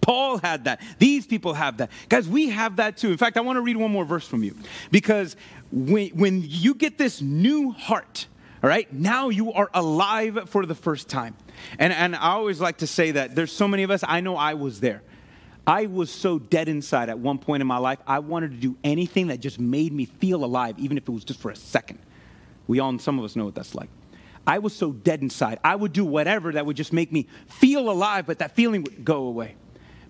[0.00, 0.80] Paul had that.
[0.98, 1.90] These people have that.
[2.08, 3.10] Guys, we have that too.
[3.10, 4.54] In fact, I want to read one more verse from you
[4.90, 5.36] because
[5.72, 8.26] when, when you get this new heart,
[8.62, 11.36] all right, now you are alive for the first time.
[11.78, 14.36] And, and I always like to say that there's so many of us, I know
[14.36, 15.02] I was there.
[15.66, 18.76] I was so dead inside at one point in my life, I wanted to do
[18.82, 21.98] anything that just made me feel alive, even if it was just for a second.
[22.66, 23.90] We all, some of us know what that's like.
[24.46, 25.58] I was so dead inside.
[25.62, 29.04] I would do whatever that would just make me feel alive, but that feeling would
[29.04, 29.56] go away.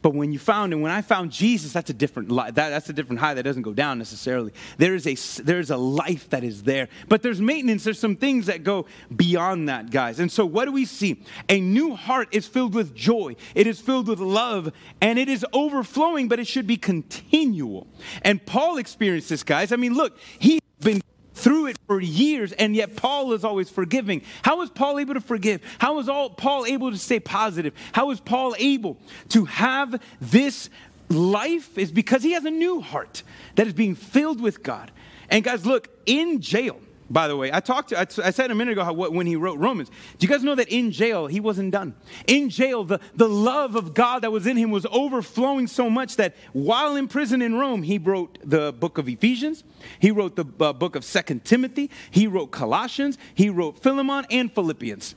[0.03, 2.93] But when you found and when I found Jesus, that's a different that, that's a
[2.93, 4.53] different high that doesn't go down necessarily.
[4.77, 7.85] There is a there's a life that is there, but there's maintenance.
[7.85, 10.21] There's some things that go beyond that, guys.
[10.21, 11.23] And so what do we see?
[11.49, 13.37] A new heart is filled with joy.
[13.55, 17.87] It is filled with love, and it is overflowing, but it should be continual.
[18.23, 19.73] And Paul experienced this, guys.
[19.73, 21.03] I mean, look, he's been
[21.39, 24.23] through it for years, and yet Paul is always forgiving.
[24.43, 25.63] How was Paul able to forgive?
[25.79, 27.73] How was all Paul able to stay positive?
[27.93, 28.99] How was Paul able
[29.31, 30.69] to have this
[31.09, 31.79] life?
[31.79, 33.23] Is because he has a new heart
[33.55, 34.91] that is being filled with God.
[35.31, 37.53] And guys, look, in jail, by the way.
[37.53, 39.89] I talked to, I, said a minute ago how when he wrote Romans.
[39.89, 41.95] Do you guys know that in jail he wasn't done?
[42.27, 46.17] In jail, the, the love of God that was in him was overflowing so much
[46.17, 49.65] that while in prison in Rome, he wrote the book of Ephesians,
[49.99, 54.53] he wrote the uh, book of Second Timothy, he wrote Colossians, he wrote Philemon and
[54.53, 55.15] Philippians.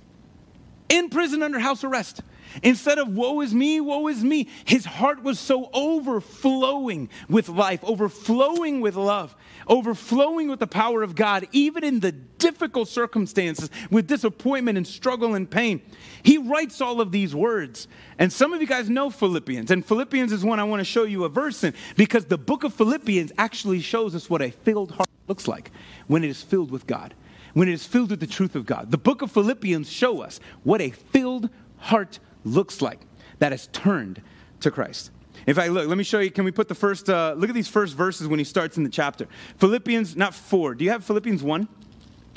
[0.90, 2.22] In prison under house arrest.
[2.64, 7.84] Instead of woe is me, woe is me, his heart was so overflowing with life,
[7.84, 9.36] overflowing with love,
[9.68, 15.36] overflowing with the power of God, even in the difficult circumstances with disappointment and struggle
[15.36, 15.82] and pain.
[16.24, 17.88] He writes all of these words.
[18.18, 21.04] And some of you guys know Philippians, and Philippians is one I want to show
[21.04, 24.92] you a verse in because the book of Philippians actually shows us what a filled
[24.92, 25.72] heart looks like
[26.08, 27.14] when it is filled with God
[27.54, 28.92] when it is filled with the truth of God.
[28.92, 33.00] The book of Philippians show us what a filled heart looks like
[33.40, 34.22] that has turned
[34.62, 35.12] to Christ.
[35.48, 36.30] In fact, look, let me show you.
[36.30, 38.84] Can we put the first, uh, look at these first verses when he starts in
[38.84, 39.28] the chapter.
[39.58, 40.76] Philippians, not four.
[40.76, 41.68] Do you have Philippians 1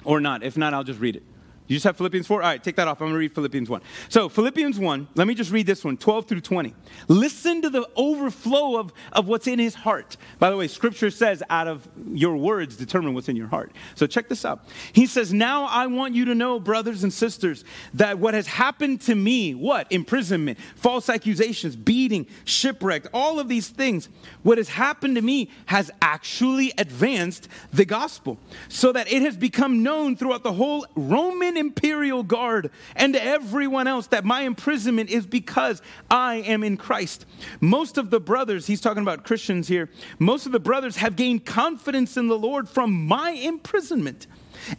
[0.04, 0.42] or not?
[0.42, 1.22] If not, I'll just read it.
[1.66, 2.42] You just have Philippians 4?
[2.42, 3.00] All right, take that off.
[3.00, 3.80] I'm going to read Philippians 1.
[4.10, 6.74] So, Philippians 1, let me just read this one 12 through 20.
[7.08, 10.18] Listen to the overflow of, of what's in his heart.
[10.38, 13.72] By the way, scripture says, out of your words determine what's in your heart.
[13.94, 14.66] So, check this out.
[14.92, 19.00] He says, Now I want you to know, brothers and sisters, that what has happened
[19.02, 19.90] to me, what?
[19.90, 24.10] Imprisonment, false accusations, beating, shipwrecked, all of these things,
[24.42, 28.38] what has happened to me has actually advanced the gospel
[28.68, 34.06] so that it has become known throughout the whole Roman imperial guard and everyone else
[34.08, 37.26] that my imprisonment is because I am in Christ.
[37.60, 41.44] Most of the brothers, he's talking about Christians here, most of the brothers have gained
[41.44, 44.26] confidence in the Lord from my imprisonment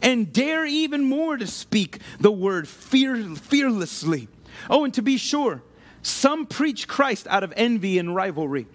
[0.02, 4.28] and dare even more to speak the word fear, fearlessly.
[4.70, 5.62] Oh, and to be sure,
[6.02, 8.66] some preach Christ out of envy and rivalry,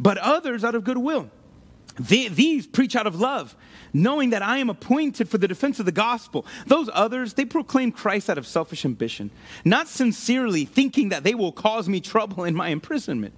[0.00, 1.30] but others out of goodwill.
[1.98, 3.54] these preach out of love
[3.92, 6.46] knowing that I am appointed for the defense of the gospel.
[6.66, 9.30] Those others, they proclaim Christ out of selfish ambition,
[9.64, 13.34] not sincerely thinking that they will cause me trouble in my imprisonment.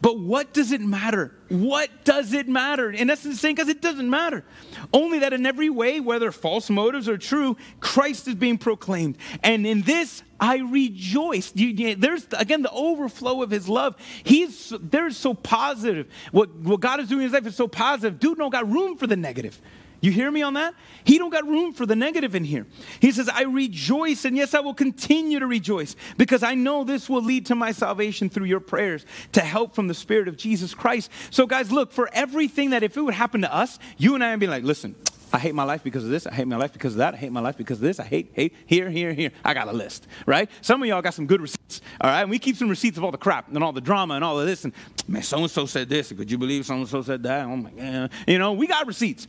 [0.00, 1.34] But what does it matter?
[1.48, 2.90] What does it matter?
[2.90, 4.44] In essence, saying because it doesn't matter.
[4.92, 9.16] Only that in every way, whether false motives or true, Christ is being proclaimed.
[9.42, 11.52] And in this, I rejoice.
[11.54, 13.96] There's again the overflow of his love.
[14.24, 16.08] He's there's so positive.
[16.32, 18.20] What, what God is doing in his life is so positive.
[18.20, 19.60] Dude, no got room for the negative.
[20.00, 20.74] You hear me on that?
[21.04, 22.66] He don't got room for the negative in here.
[23.00, 27.08] He says, I rejoice, and yes, I will continue to rejoice, because I know this
[27.08, 30.74] will lead to my salvation through your prayers to help from the Spirit of Jesus
[30.74, 31.10] Christ.
[31.30, 34.30] So, guys, look, for everything that if it would happen to us, you and I
[34.30, 34.94] would be like, listen,
[35.30, 36.26] I hate my life because of this.
[36.26, 37.12] I hate my life because of that.
[37.12, 38.00] I hate my life because of this.
[38.00, 39.30] I hate, hate, here, here, here.
[39.44, 40.48] I got a list, right?
[40.62, 42.22] Some of y'all got some good receipts, all right?
[42.22, 44.40] And we keep some receipts of all the crap and all the drama and all
[44.40, 44.64] of this.
[44.64, 44.72] And
[45.06, 46.12] man, so and so said this.
[46.12, 47.44] Could you believe so and so said that?
[47.44, 48.10] Oh my God.
[48.26, 49.28] You know, we got receipts.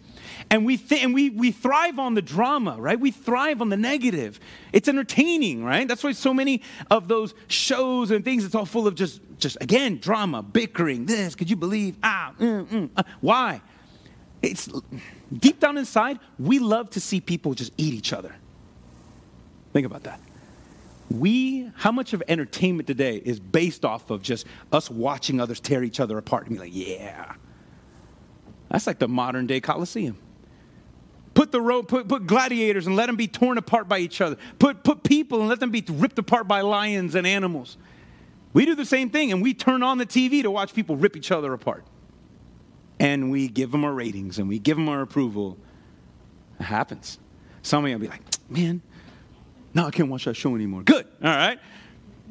[0.52, 3.00] And we th- and we we thrive on the drama, right?
[3.00, 4.40] We thrive on the negative.
[4.74, 5.88] It's entertaining, right?
[5.88, 9.58] That's why so many of those shows and things, it's all full of just, just
[9.62, 11.98] again, drama, bickering, this, could you believe?
[12.02, 13.04] Ah, mm, mm, uh.
[13.22, 13.62] why?
[14.42, 14.70] It's
[15.38, 18.34] deep down inside, we love to see people just eat each other.
[19.74, 20.20] Think about that.
[21.12, 25.84] We, how much of entertainment today is based off of just us watching others tear
[25.84, 27.34] each other apart and be like, yeah.
[28.70, 30.18] That's like the modern day Coliseum.
[31.40, 34.36] Put the rope, put, put gladiators and let them be torn apart by each other.
[34.60, 37.78] Put, put people and let them be ripped apart by lions and animals.
[38.52, 41.16] We do the same thing and we turn on the TV to watch people rip
[41.16, 41.86] each other apart
[43.00, 45.58] and we give them our ratings and we give them our approval,
[46.60, 47.20] it happens.
[47.62, 48.82] Some of you will be like, man,
[49.74, 50.82] now I can't watch that show anymore.
[50.84, 51.58] Good, all right,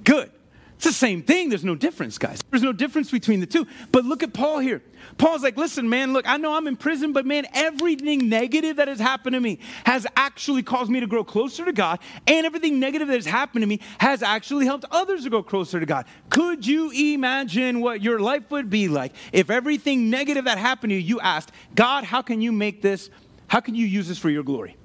[0.04, 0.30] good.
[0.78, 1.48] It's the same thing.
[1.48, 2.40] There's no difference, guys.
[2.50, 3.66] There's no difference between the two.
[3.90, 4.80] But look at Paul here.
[5.16, 8.86] Paul's like, listen, man, look, I know I'm in prison, but man, everything negative that
[8.86, 11.98] has happened to me has actually caused me to grow closer to God,
[12.28, 15.80] and everything negative that has happened to me has actually helped others to go closer
[15.80, 16.06] to God.
[16.30, 20.94] Could you imagine what your life would be like if everything negative that happened to
[20.94, 23.10] you, you asked, God, how can you make this,
[23.48, 24.76] how can you use this for your glory?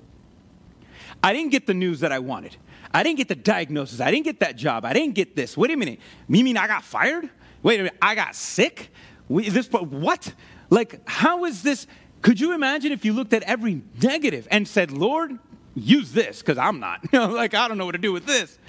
[1.22, 2.58] I didn't get the news that I wanted.
[2.94, 4.00] I didn't get the diagnosis.
[4.00, 4.86] I didn't get that job.
[4.86, 5.58] I didn't get this.
[5.58, 6.00] Wait a minute.
[6.30, 7.30] You mean I got fired?
[7.64, 7.98] Wait a minute.
[8.02, 8.92] I got sick?
[9.30, 10.34] This, what?
[10.70, 11.88] Like, how is this?
[12.22, 15.40] Could you imagine if you looked at every negative and said, Lord,
[15.76, 17.02] use this, because I'm not.
[17.14, 18.60] Like, I don't know what to do with this.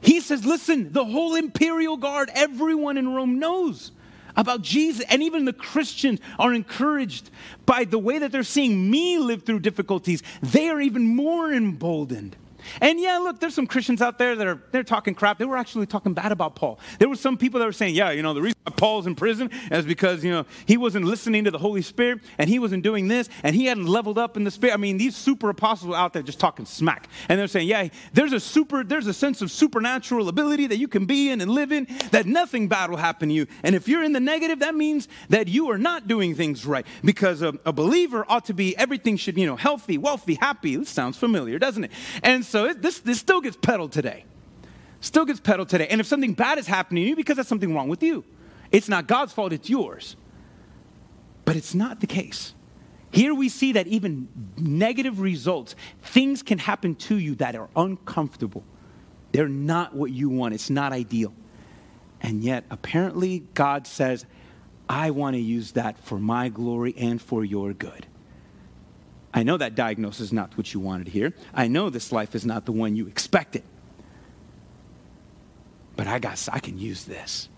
[0.00, 3.92] He says, listen, the whole imperial guard, everyone in Rome knows
[4.36, 7.30] about Jesus, and even the Christians are encouraged
[7.66, 10.22] by the way that they're seeing me live through difficulties.
[10.40, 12.36] They are even more emboldened.
[12.80, 15.38] And yeah, look, there's some Christians out there that are they're talking crap.
[15.38, 16.78] They were actually talking bad about Paul.
[16.98, 19.50] There were some people that were saying, yeah, you know, the reason Paul's in prison
[19.70, 23.08] is because, you know, he wasn't listening to the Holy Spirit and he wasn't doing
[23.08, 24.74] this and he hadn't leveled up in the spirit.
[24.74, 27.08] I mean, these super apostles out there just talking smack.
[27.28, 30.88] And they're saying, yeah, there's a super, there's a sense of supernatural ability that you
[30.88, 33.46] can be in and live in, that nothing bad will happen to you.
[33.62, 36.86] And if you're in the negative, that means that you are not doing things right.
[37.02, 40.76] Because a, a believer ought to be, everything should, you know, healthy, wealthy, happy.
[40.76, 41.92] This sounds familiar, doesn't it?
[42.22, 44.24] And so it, this, this still gets peddled today.
[45.00, 45.86] Still gets peddled today.
[45.88, 48.24] And if something bad is happening to you, because there's something wrong with you.
[48.70, 50.16] It's not God's fault, it's yours.
[51.44, 52.54] But it's not the case.
[53.10, 58.64] Here we see that even negative results, things can happen to you that are uncomfortable.
[59.32, 61.32] They're not what you want, it's not ideal.
[62.20, 64.26] And yet, apparently, God says,
[64.88, 68.06] I want to use that for my glory and for your good.
[69.32, 71.34] I know that diagnosis is not what you wanted to hear.
[71.54, 73.62] I know this life is not the one you expected.
[75.96, 77.48] But I got I can use this.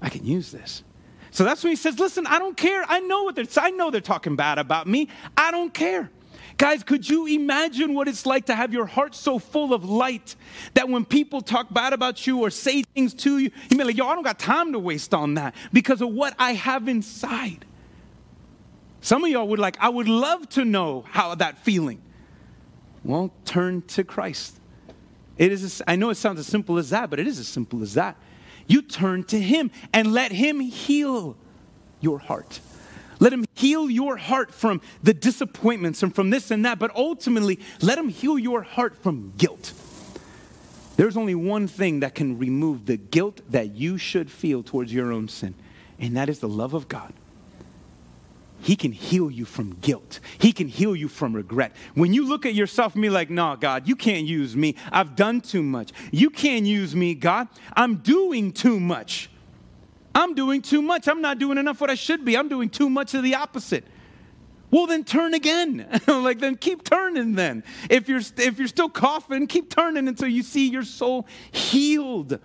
[0.00, 0.82] I can use this.
[1.30, 2.84] So that's when he says, "Listen, I don't care.
[2.86, 5.08] I know what they're I know they're talking bad about me.
[5.36, 6.10] I don't care."
[6.58, 10.36] Guys, could you imagine what it's like to have your heart so full of light
[10.74, 13.96] that when people talk bad about you or say things to you, you be like,
[13.96, 17.64] yo, I don't got time to waste on that because of what I have inside.
[19.02, 22.00] Some of y'all would like, I would love to know how that feeling.
[23.04, 24.58] Well, turn to Christ.
[25.36, 27.82] It is, I know it sounds as simple as that, but it is as simple
[27.82, 28.16] as that.
[28.68, 31.36] You turn to Him and let Him heal
[32.00, 32.60] your heart.
[33.18, 37.58] Let Him heal your heart from the disappointments and from this and that, but ultimately,
[37.80, 39.72] let Him heal your heart from guilt.
[40.96, 45.10] There's only one thing that can remove the guilt that you should feel towards your
[45.12, 45.56] own sin,
[45.98, 47.12] and that is the love of God.
[48.62, 50.20] He can heal you from guilt.
[50.38, 51.72] He can heal you from regret.
[51.94, 54.76] When you look at yourself and be like, no, God, you can't use me.
[54.92, 55.90] I've done too much.
[56.12, 57.48] You can't use me, God.
[57.76, 59.30] I'm doing too much.
[60.14, 61.08] I'm doing too much.
[61.08, 62.36] I'm not doing enough what I should be.
[62.36, 63.84] I'm doing too much of the opposite.
[64.70, 65.86] Well, then turn again.
[66.06, 67.64] like, then keep turning then.
[67.90, 72.38] If you're, if you're still coughing, keep turning until you see your soul healed.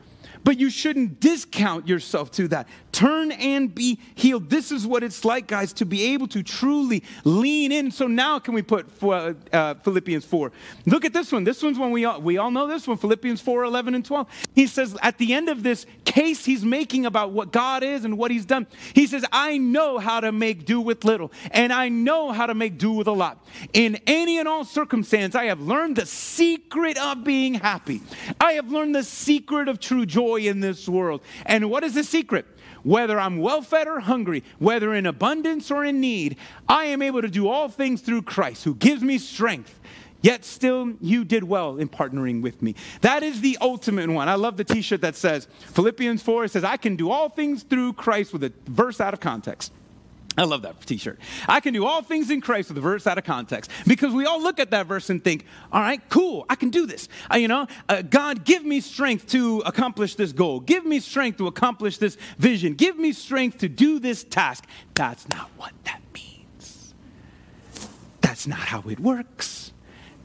[0.48, 2.70] But you shouldn't discount yourself to that.
[2.94, 4.50] Turn and be healed.
[4.50, 7.92] This is what it's like, guys, to be able to truly lean in.
[7.92, 10.54] So now, can we put uh, Philippians 4?
[10.86, 11.44] Look at this one.
[11.44, 14.48] This one's one we all, we all know this one Philippians 4 11 and 12.
[14.56, 18.18] He says, at the end of this case he's making about what God is and
[18.18, 21.90] what he's done, he says, I know how to make do with little, and I
[21.90, 23.46] know how to make do with a lot.
[23.74, 28.02] In any and all circumstance, I have learned the secret of being happy.
[28.40, 31.22] I have learned the secret of true joy in this world.
[31.46, 32.46] And what is the secret?
[32.84, 36.38] Whether I'm well fed or hungry, whether in abundance or in need,
[36.70, 39.80] I am able to do all things through Christ who gives me strength.
[40.22, 42.76] Yet still, you did well in partnering with me.
[43.02, 44.28] That is the ultimate one.
[44.28, 47.64] I love the t shirt that says, Philippians 4 says, I can do all things
[47.64, 49.72] through Christ with a verse out of context.
[50.38, 51.20] I love that t shirt.
[51.48, 54.26] I can do all things in Christ with a verse out of context because we
[54.26, 57.10] all look at that verse and think, all right, cool, I can do this.
[57.34, 60.60] Uh, you know, uh, God, give me strength to accomplish this goal.
[60.60, 62.76] Give me strength to accomplish this vision.
[62.76, 64.66] Give me strength to do this task.
[64.94, 66.94] That's not what that means.
[68.22, 69.74] That's not how it works.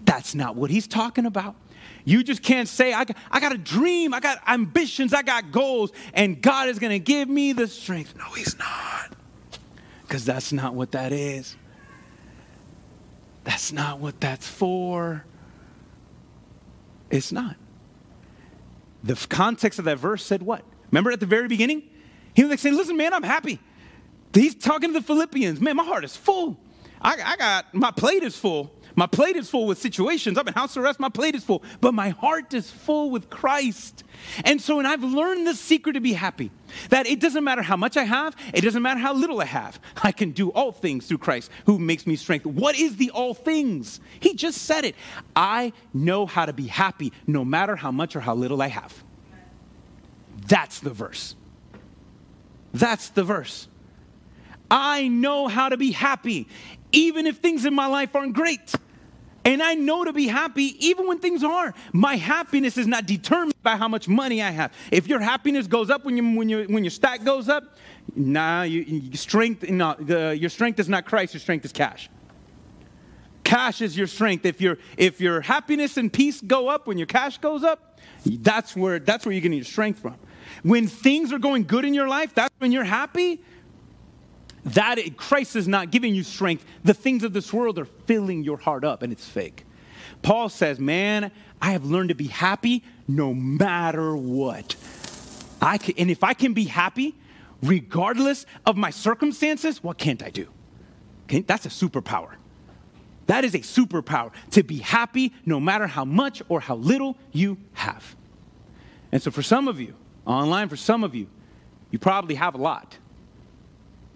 [0.05, 1.57] That's not what he's talking about.
[2.05, 5.93] You just can't say, I I got a dream, I got ambitions, I got goals,
[6.13, 8.15] and God is going to give me the strength.
[8.19, 9.17] No, he's not
[10.13, 11.57] because that's not what that is.
[13.45, 15.25] That's not what that's for.
[17.11, 17.57] It's not.
[19.03, 20.65] The context of that verse said what?
[20.91, 21.85] Remember at the very beginning?
[22.35, 23.59] He was like saying, Listen, man, I'm happy.
[24.35, 25.63] He's talking to the Philippians.
[25.63, 26.61] Man, my heart is full.
[27.01, 28.71] I, I got, my plate is full.
[28.95, 30.37] My plate is full with situations.
[30.37, 34.05] I'm in house arrest, my plate is full, but my heart is full with Christ.
[34.45, 36.51] And so, and I've learned the secret to be happy
[36.91, 39.81] that it doesn't matter how much I have, it doesn't matter how little I have.
[40.03, 42.47] I can do all things through Christ who makes me strength.
[42.47, 44.01] What is the all things?
[44.21, 44.95] He just said it.
[45.35, 49.05] I know how to be happy no matter how much or how little I have.
[50.47, 51.37] That's the verse.
[52.73, 53.69] That's the verse.
[54.71, 56.49] I know how to be happy
[56.93, 58.75] even if things in my life aren't great.
[59.45, 61.75] And I know to be happy even when things are.
[61.93, 64.73] My happiness is not determined by how much money I have.
[64.93, 67.77] If your happiness goes up when, you, when, you, when your stack goes up,
[68.15, 72.09] nah, you, you strength, no, the, your strength is not Christ, your strength is cash.
[73.43, 74.47] Cash is your strength.
[74.47, 78.77] If, your if your happiness and peace go up when your cash goes up, that's
[78.77, 80.15] where, that's where you're getting your strength from.
[80.63, 83.41] When things are going good in your life, that's when you're happy
[84.65, 86.65] that Christ is not giving you strength.
[86.85, 89.65] The things of this world are filling your heart up, and it's fake.
[90.23, 94.77] Paul says, Man, I have learned to be happy no matter what.
[95.61, 97.15] I can, and if I can be happy
[97.63, 100.49] regardless of my circumstances, what can't I do?
[101.25, 102.35] Okay, that's a superpower.
[103.27, 107.59] That is a superpower to be happy no matter how much or how little you
[107.75, 108.17] have.
[109.13, 109.95] And so, for some of you,
[110.27, 111.29] online, for some of you,
[111.91, 112.97] you probably have a lot.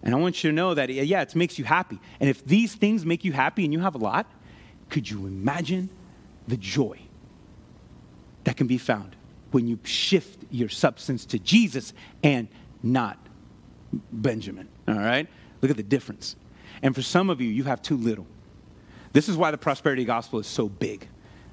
[0.07, 1.98] And I want you to know that, yeah, it makes you happy.
[2.20, 4.30] And if these things make you happy and you have a lot,
[4.88, 5.90] could you imagine
[6.46, 7.00] the joy
[8.44, 9.16] that can be found
[9.50, 11.92] when you shift your substance to Jesus
[12.22, 12.46] and
[12.84, 13.18] not
[14.12, 14.68] Benjamin?
[14.86, 15.26] All right?
[15.61, 16.36] Look at the difference.
[16.82, 18.28] And for some of you, you have too little.
[19.12, 21.09] This is why the prosperity gospel is so big,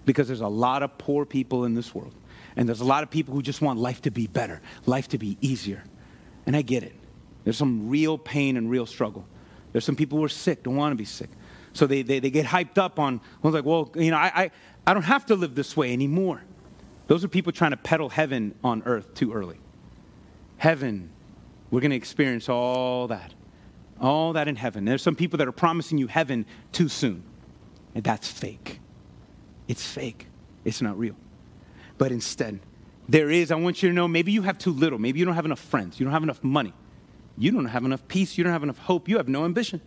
[0.05, 2.13] because there's a lot of poor people in this world.
[2.55, 5.17] And there's a lot of people who just want life to be better, life to
[5.17, 5.83] be easier.
[6.45, 6.93] And I get it.
[7.43, 9.25] There's some real pain and real struggle.
[9.71, 11.29] There's some people who are sick, don't want to be sick.
[11.73, 14.51] So they, they, they get hyped up on, was like, well, you know, I, I,
[14.85, 16.43] I don't have to live this way anymore.
[17.07, 19.59] Those are people trying to peddle heaven on earth too early.
[20.57, 21.09] Heaven,
[21.71, 23.33] we're going to experience all that.
[23.99, 24.85] All that in heaven.
[24.85, 27.23] There's some people that are promising you heaven too soon.
[27.95, 28.79] And that's fake.
[29.67, 30.27] It's fake.
[30.63, 31.15] It's not real.
[31.97, 32.59] But instead,
[33.09, 34.99] there is, I want you to know, maybe you have too little.
[34.99, 35.99] Maybe you don't have enough friends.
[35.99, 36.73] You don't have enough money.
[37.37, 38.37] You don't have enough peace.
[38.37, 39.09] You don't have enough hope.
[39.09, 39.81] You have no ambition.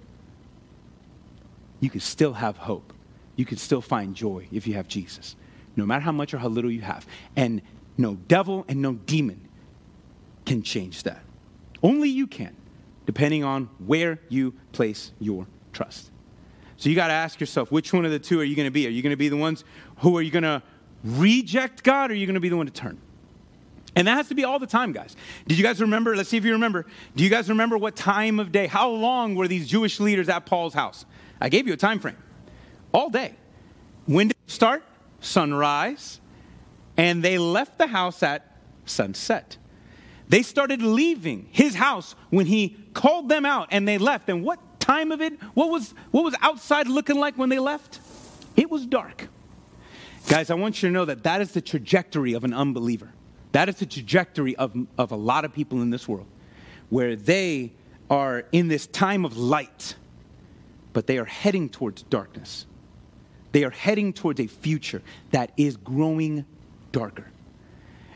[1.81, 2.93] You can still have hope.
[3.37, 5.37] You can still find joy if you have Jesus,
[5.77, 7.07] no matter how much or how little you have.
[7.37, 7.63] And
[7.99, 9.49] no devil and no demon
[10.45, 11.23] can change that.
[11.83, 12.57] Only you can,
[13.05, 16.11] depending on where you place your trust.
[16.79, 18.73] So you got to ask yourself, which one of the two are you going to
[18.73, 18.87] be?
[18.87, 19.65] Are you going to be the ones
[19.99, 20.63] who are you going to
[21.05, 22.99] reject God or are you going to be the one to turn?
[23.97, 25.17] And that has to be all the time, guys.
[25.49, 26.15] Did you guys remember?
[26.15, 26.85] Let's see if you remember.
[27.17, 28.67] Do you guys remember what time of day?
[28.67, 31.07] How long were these Jewish leaders at Paul's house?
[31.41, 32.19] I gave you a time frame.
[32.93, 33.35] All day.
[34.05, 34.85] When did it start?
[35.21, 36.21] Sunrise.
[36.99, 39.57] And they left the house at sunset.
[40.29, 44.29] They started leaving his house when he called them out and they left.
[44.29, 45.41] And what time of it?
[45.55, 48.01] What was what was outside looking like when they left?
[48.57, 49.29] It was dark.
[50.29, 53.13] Guys, I want you to know that that is the trajectory of an unbeliever.
[53.57, 56.27] That is the trajectory of, of a lot of people in this world,
[56.91, 57.73] where they
[58.11, 59.95] are in this time of light,
[60.93, 62.67] but they are heading towards darkness.
[63.53, 65.01] They are heading towards a future
[65.31, 66.45] that is growing
[66.93, 67.31] darker.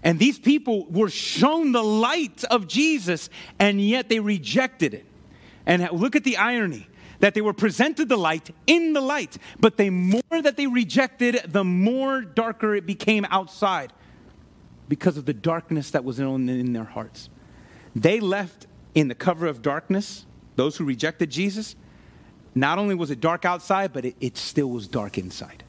[0.02, 5.06] And these people were shown the light of Jesus, and yet they rejected it.
[5.64, 6.86] And look at the irony
[7.20, 11.40] that they were presented the light in the light, but the more that they rejected,
[11.46, 13.94] the more darker it became outside
[14.90, 17.30] because of the darkness that was in, their hearts.
[17.94, 20.26] They left in the cover of darkness,
[20.56, 21.76] those who rejected Jesus.
[22.56, 25.62] Not only was it dark outside, but it, it still was dark inside.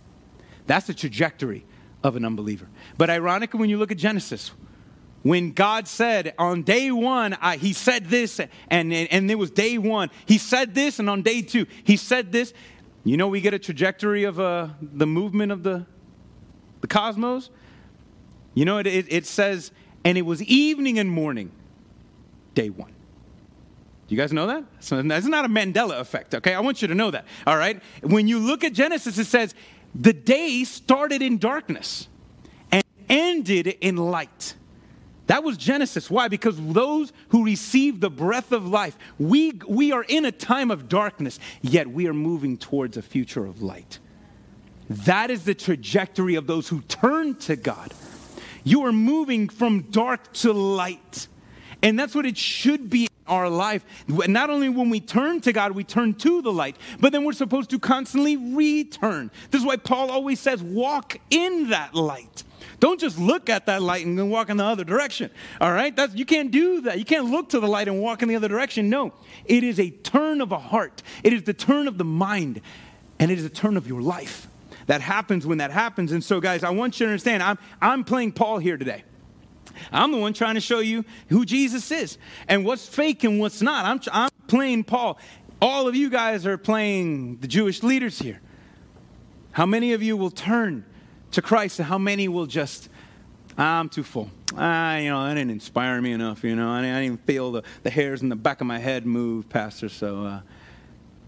[0.65, 1.63] That's the trajectory
[2.03, 2.67] of an unbeliever.
[2.97, 4.51] But ironically, when you look at Genesis,
[5.21, 9.51] when God said on day one, I, He said this, and, and, and it was
[9.51, 12.53] day one, He said this, and on day two, He said this.
[13.03, 15.85] You know, we get a trajectory of uh, the movement of the,
[16.81, 17.51] the cosmos.
[18.53, 19.71] You know, it, it, it says,
[20.03, 21.51] and it was evening and morning,
[22.53, 22.91] day one.
[24.07, 24.65] Do you guys know that?
[24.81, 26.53] So that's not a Mandela effect, okay?
[26.53, 27.81] I want you to know that, all right?
[28.03, 29.55] When you look at Genesis, it says,
[29.95, 32.09] the day started in darkness
[32.71, 34.55] and ended in light.
[35.27, 36.11] That was Genesis.
[36.11, 36.27] Why?
[36.27, 40.89] Because those who receive the breath of life, we, we are in a time of
[40.89, 43.99] darkness, yet we are moving towards a future of light.
[44.89, 47.93] That is the trajectory of those who turn to God.
[48.63, 51.27] You are moving from dark to light.
[51.83, 53.83] And that's what it should be in our life.
[54.07, 57.33] Not only when we turn to God, we turn to the light, but then we're
[57.33, 59.31] supposed to constantly return.
[59.49, 62.43] This is why Paul always says, walk in that light.
[62.79, 65.31] Don't just look at that light and walk in the other direction.
[65.59, 65.95] All right?
[65.95, 66.97] That's, you can't do that.
[66.97, 68.89] You can't look to the light and walk in the other direction.
[68.89, 69.13] No.
[69.45, 72.61] It is a turn of a heart, it is the turn of the mind,
[73.19, 74.47] and it is a turn of your life.
[74.87, 76.11] That happens when that happens.
[76.11, 79.03] And so, guys, I want you to understand I'm, I'm playing Paul here today.
[79.91, 82.17] I'm the one trying to show you who Jesus is
[82.47, 83.85] and what's fake and what's not.
[83.85, 85.17] I'm, I'm playing Paul.
[85.61, 88.41] All of you guys are playing the Jewish leaders here.
[89.51, 90.85] How many of you will turn
[91.31, 92.89] to Christ, and how many will just,
[93.57, 94.29] I'm too full.
[94.57, 96.43] Ah, you know, that didn't inspire me enough.
[96.43, 98.79] You know, I didn't, I didn't feel the, the hairs in the back of my
[98.79, 99.87] head move, Pastor.
[99.87, 100.41] So uh,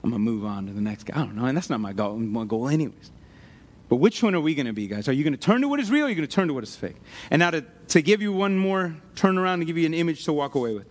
[0.04, 1.22] I'm gonna move on to the next guy.
[1.22, 2.18] I don't know, and that's not my goal.
[2.18, 3.13] My goal, anyways.
[3.90, 5.08] But which one are we going to be, guys?
[5.08, 6.48] Are you going to turn to what is real or are you going to turn
[6.48, 6.96] to what is fake?
[7.30, 10.26] And now to, to give you one more turn around and give you an image
[10.26, 10.88] to walk away with.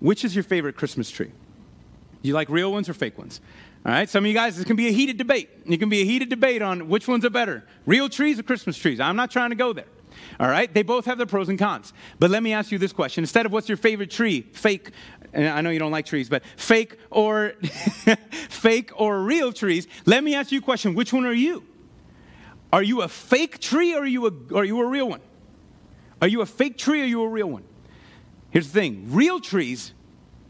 [0.00, 1.30] Which is your favorite Christmas tree?
[2.22, 3.40] Do you like real ones or fake ones?
[3.84, 5.50] All right, some of you guys, this can be a heated debate.
[5.66, 8.78] It can be a heated debate on which ones are better real trees or Christmas
[8.78, 8.98] trees.
[8.98, 9.84] I'm not trying to go there.
[10.40, 11.92] All right, they both have their pros and cons.
[12.18, 14.90] But let me ask you this question instead of what's your favorite tree, fake,
[15.32, 17.54] and I know you don't like trees, but fake or
[18.48, 21.64] fake or real trees, let me ask you a question which one are you?
[22.72, 25.20] Are you a fake tree or are you a, are you a real one?
[26.20, 27.64] Are you a fake tree or are you a real one?
[28.50, 29.92] Here's the thing real trees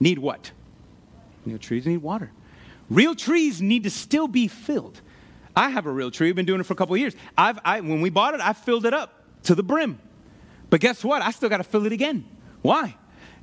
[0.00, 0.52] need what?
[1.44, 2.30] Real trees need water.
[2.88, 5.00] Real trees need to still be filled.
[5.56, 6.28] I have a real tree.
[6.28, 7.14] I've been doing it for a couple years.
[7.36, 9.99] I've, I, when we bought it, I filled it up to the brim.
[10.70, 11.22] But guess what?
[11.22, 12.24] I still got to fill it again.
[12.62, 12.97] Why?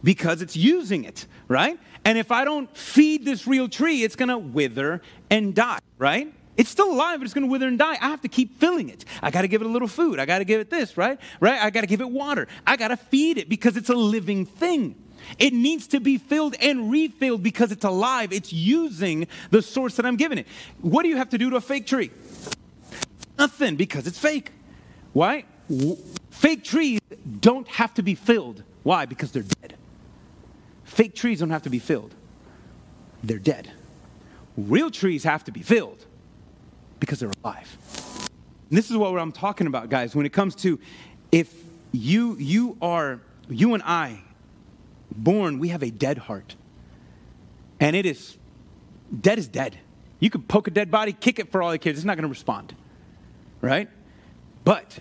[0.03, 1.79] Because it's using it, right?
[2.03, 6.33] And if I don't feed this real tree, it's going to wither and die, right?
[6.57, 7.97] It's still alive, but it's going to wither and die.
[8.01, 9.05] I have to keep filling it.
[9.21, 10.19] I got to give it a little food.
[10.19, 11.19] I got to give it this, right?
[11.39, 11.61] Right?
[11.61, 12.47] I got to give it water.
[12.67, 14.95] I got to feed it because it's a living thing.
[15.37, 18.33] It needs to be filled and refilled because it's alive.
[18.33, 20.47] It's using the source that I'm giving it.
[20.81, 22.11] What do you have to do to a fake tree?
[23.37, 24.51] Nothing because it's fake.
[25.13, 25.45] Why?
[26.29, 26.99] Fake trees
[27.39, 28.63] don't have to be filled.
[28.83, 29.05] Why?
[29.05, 29.75] Because they're dead.
[30.83, 32.13] Fake trees don't have to be filled,
[33.23, 33.71] they're dead.
[34.57, 36.05] Real trees have to be filled
[36.99, 37.77] because they're alive.
[38.69, 40.79] And this is what I'm talking about, guys, when it comes to
[41.31, 41.53] if
[41.91, 44.21] you you are you and I
[45.11, 46.55] born, we have a dead heart.
[47.79, 48.37] And it is
[49.19, 49.77] dead is dead.
[50.19, 52.23] You could poke a dead body, kick it for all the kids, it's not going
[52.23, 52.75] to respond.
[53.61, 53.89] Right?
[54.63, 54.99] But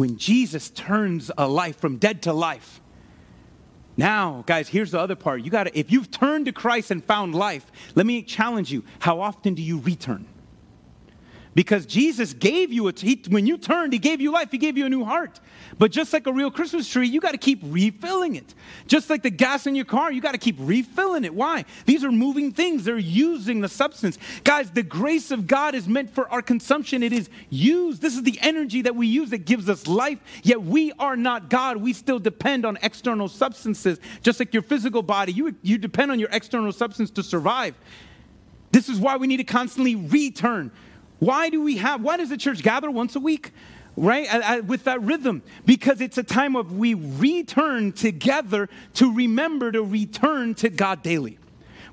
[0.00, 2.80] when Jesus turns a life from dead to life,
[3.98, 5.42] now, guys, here's the other part.
[5.42, 8.82] You got to, if you've turned to Christ and found life, let me challenge you.
[9.00, 10.24] How often do you return?
[11.54, 14.78] Because Jesus gave you a, he, when you turned, He gave you life, He gave
[14.78, 15.40] you a new heart.
[15.78, 18.54] But just like a real Christmas tree, you got to keep refilling it.
[18.86, 21.34] Just like the gas in your car, you got to keep refilling it.
[21.34, 21.64] Why?
[21.86, 24.16] These are moving things, they're using the substance.
[24.44, 28.00] Guys, the grace of God is meant for our consumption, it is used.
[28.00, 31.50] This is the energy that we use that gives us life, yet we are not
[31.50, 31.78] God.
[31.78, 33.98] We still depend on external substances.
[34.22, 37.74] Just like your physical body, you, you depend on your external substance to survive.
[38.70, 40.70] This is why we need to constantly return.
[41.20, 43.52] Why do we have, why does the church gather once a week?
[43.96, 44.64] Right?
[44.64, 45.42] with that rhythm.
[45.66, 51.38] Because it's a time of we return together to remember to return to God daily.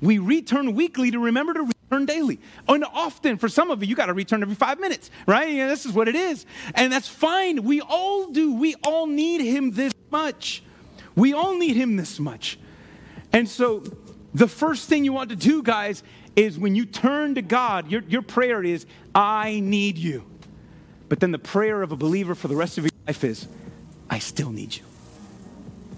[0.02, 2.40] We return weekly to remember to return daily.
[2.68, 5.50] And often, for some of you, you got to return every five minutes, right?
[5.50, 6.46] Yeah, this is what it is.
[6.76, 7.64] And that's fine.
[7.64, 8.54] We all do.
[8.54, 10.64] We all need Him this much.
[11.16, 12.60] We all need Him this much.
[13.34, 13.84] And so,
[14.34, 16.04] the first thing you want to do, guys,
[16.38, 20.24] is when you turn to God, your, your prayer is, I need you.
[21.10, 23.48] But then the prayer of a believer for the rest of your life is,
[24.10, 24.84] I still need you.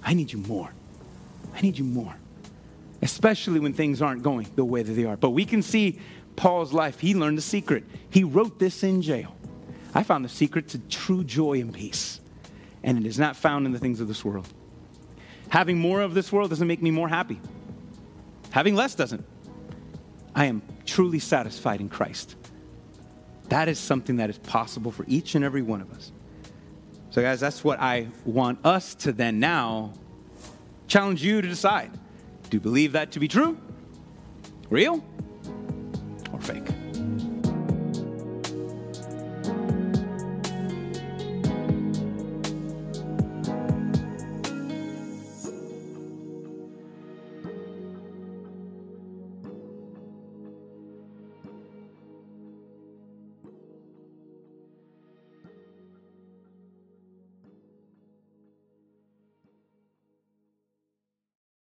[0.04, 0.72] I need you more.
[1.54, 2.16] I need you more.
[3.02, 5.18] Especially when things aren't going the way that they are.
[5.18, 6.00] But we can see
[6.38, 7.02] Paul's life.
[7.02, 7.84] He learned the secret.
[8.10, 9.36] He wrote this in jail.
[9.94, 12.22] I found the secret to true joy and peace.
[12.82, 14.48] And it is not found in the things of this world.
[15.50, 17.42] Having more of this world doesn't make me more happy.
[18.52, 19.26] Having less doesn't.
[20.36, 22.36] I am truly satisfied in Christ.
[23.50, 26.12] That is something that is possible for each and every one of us.
[27.10, 29.94] So, guys, that's what I want us to then now
[30.88, 31.92] challenge you to decide.
[32.50, 33.58] Do you believe that to be true,
[34.70, 35.04] real,
[36.32, 36.68] or fake?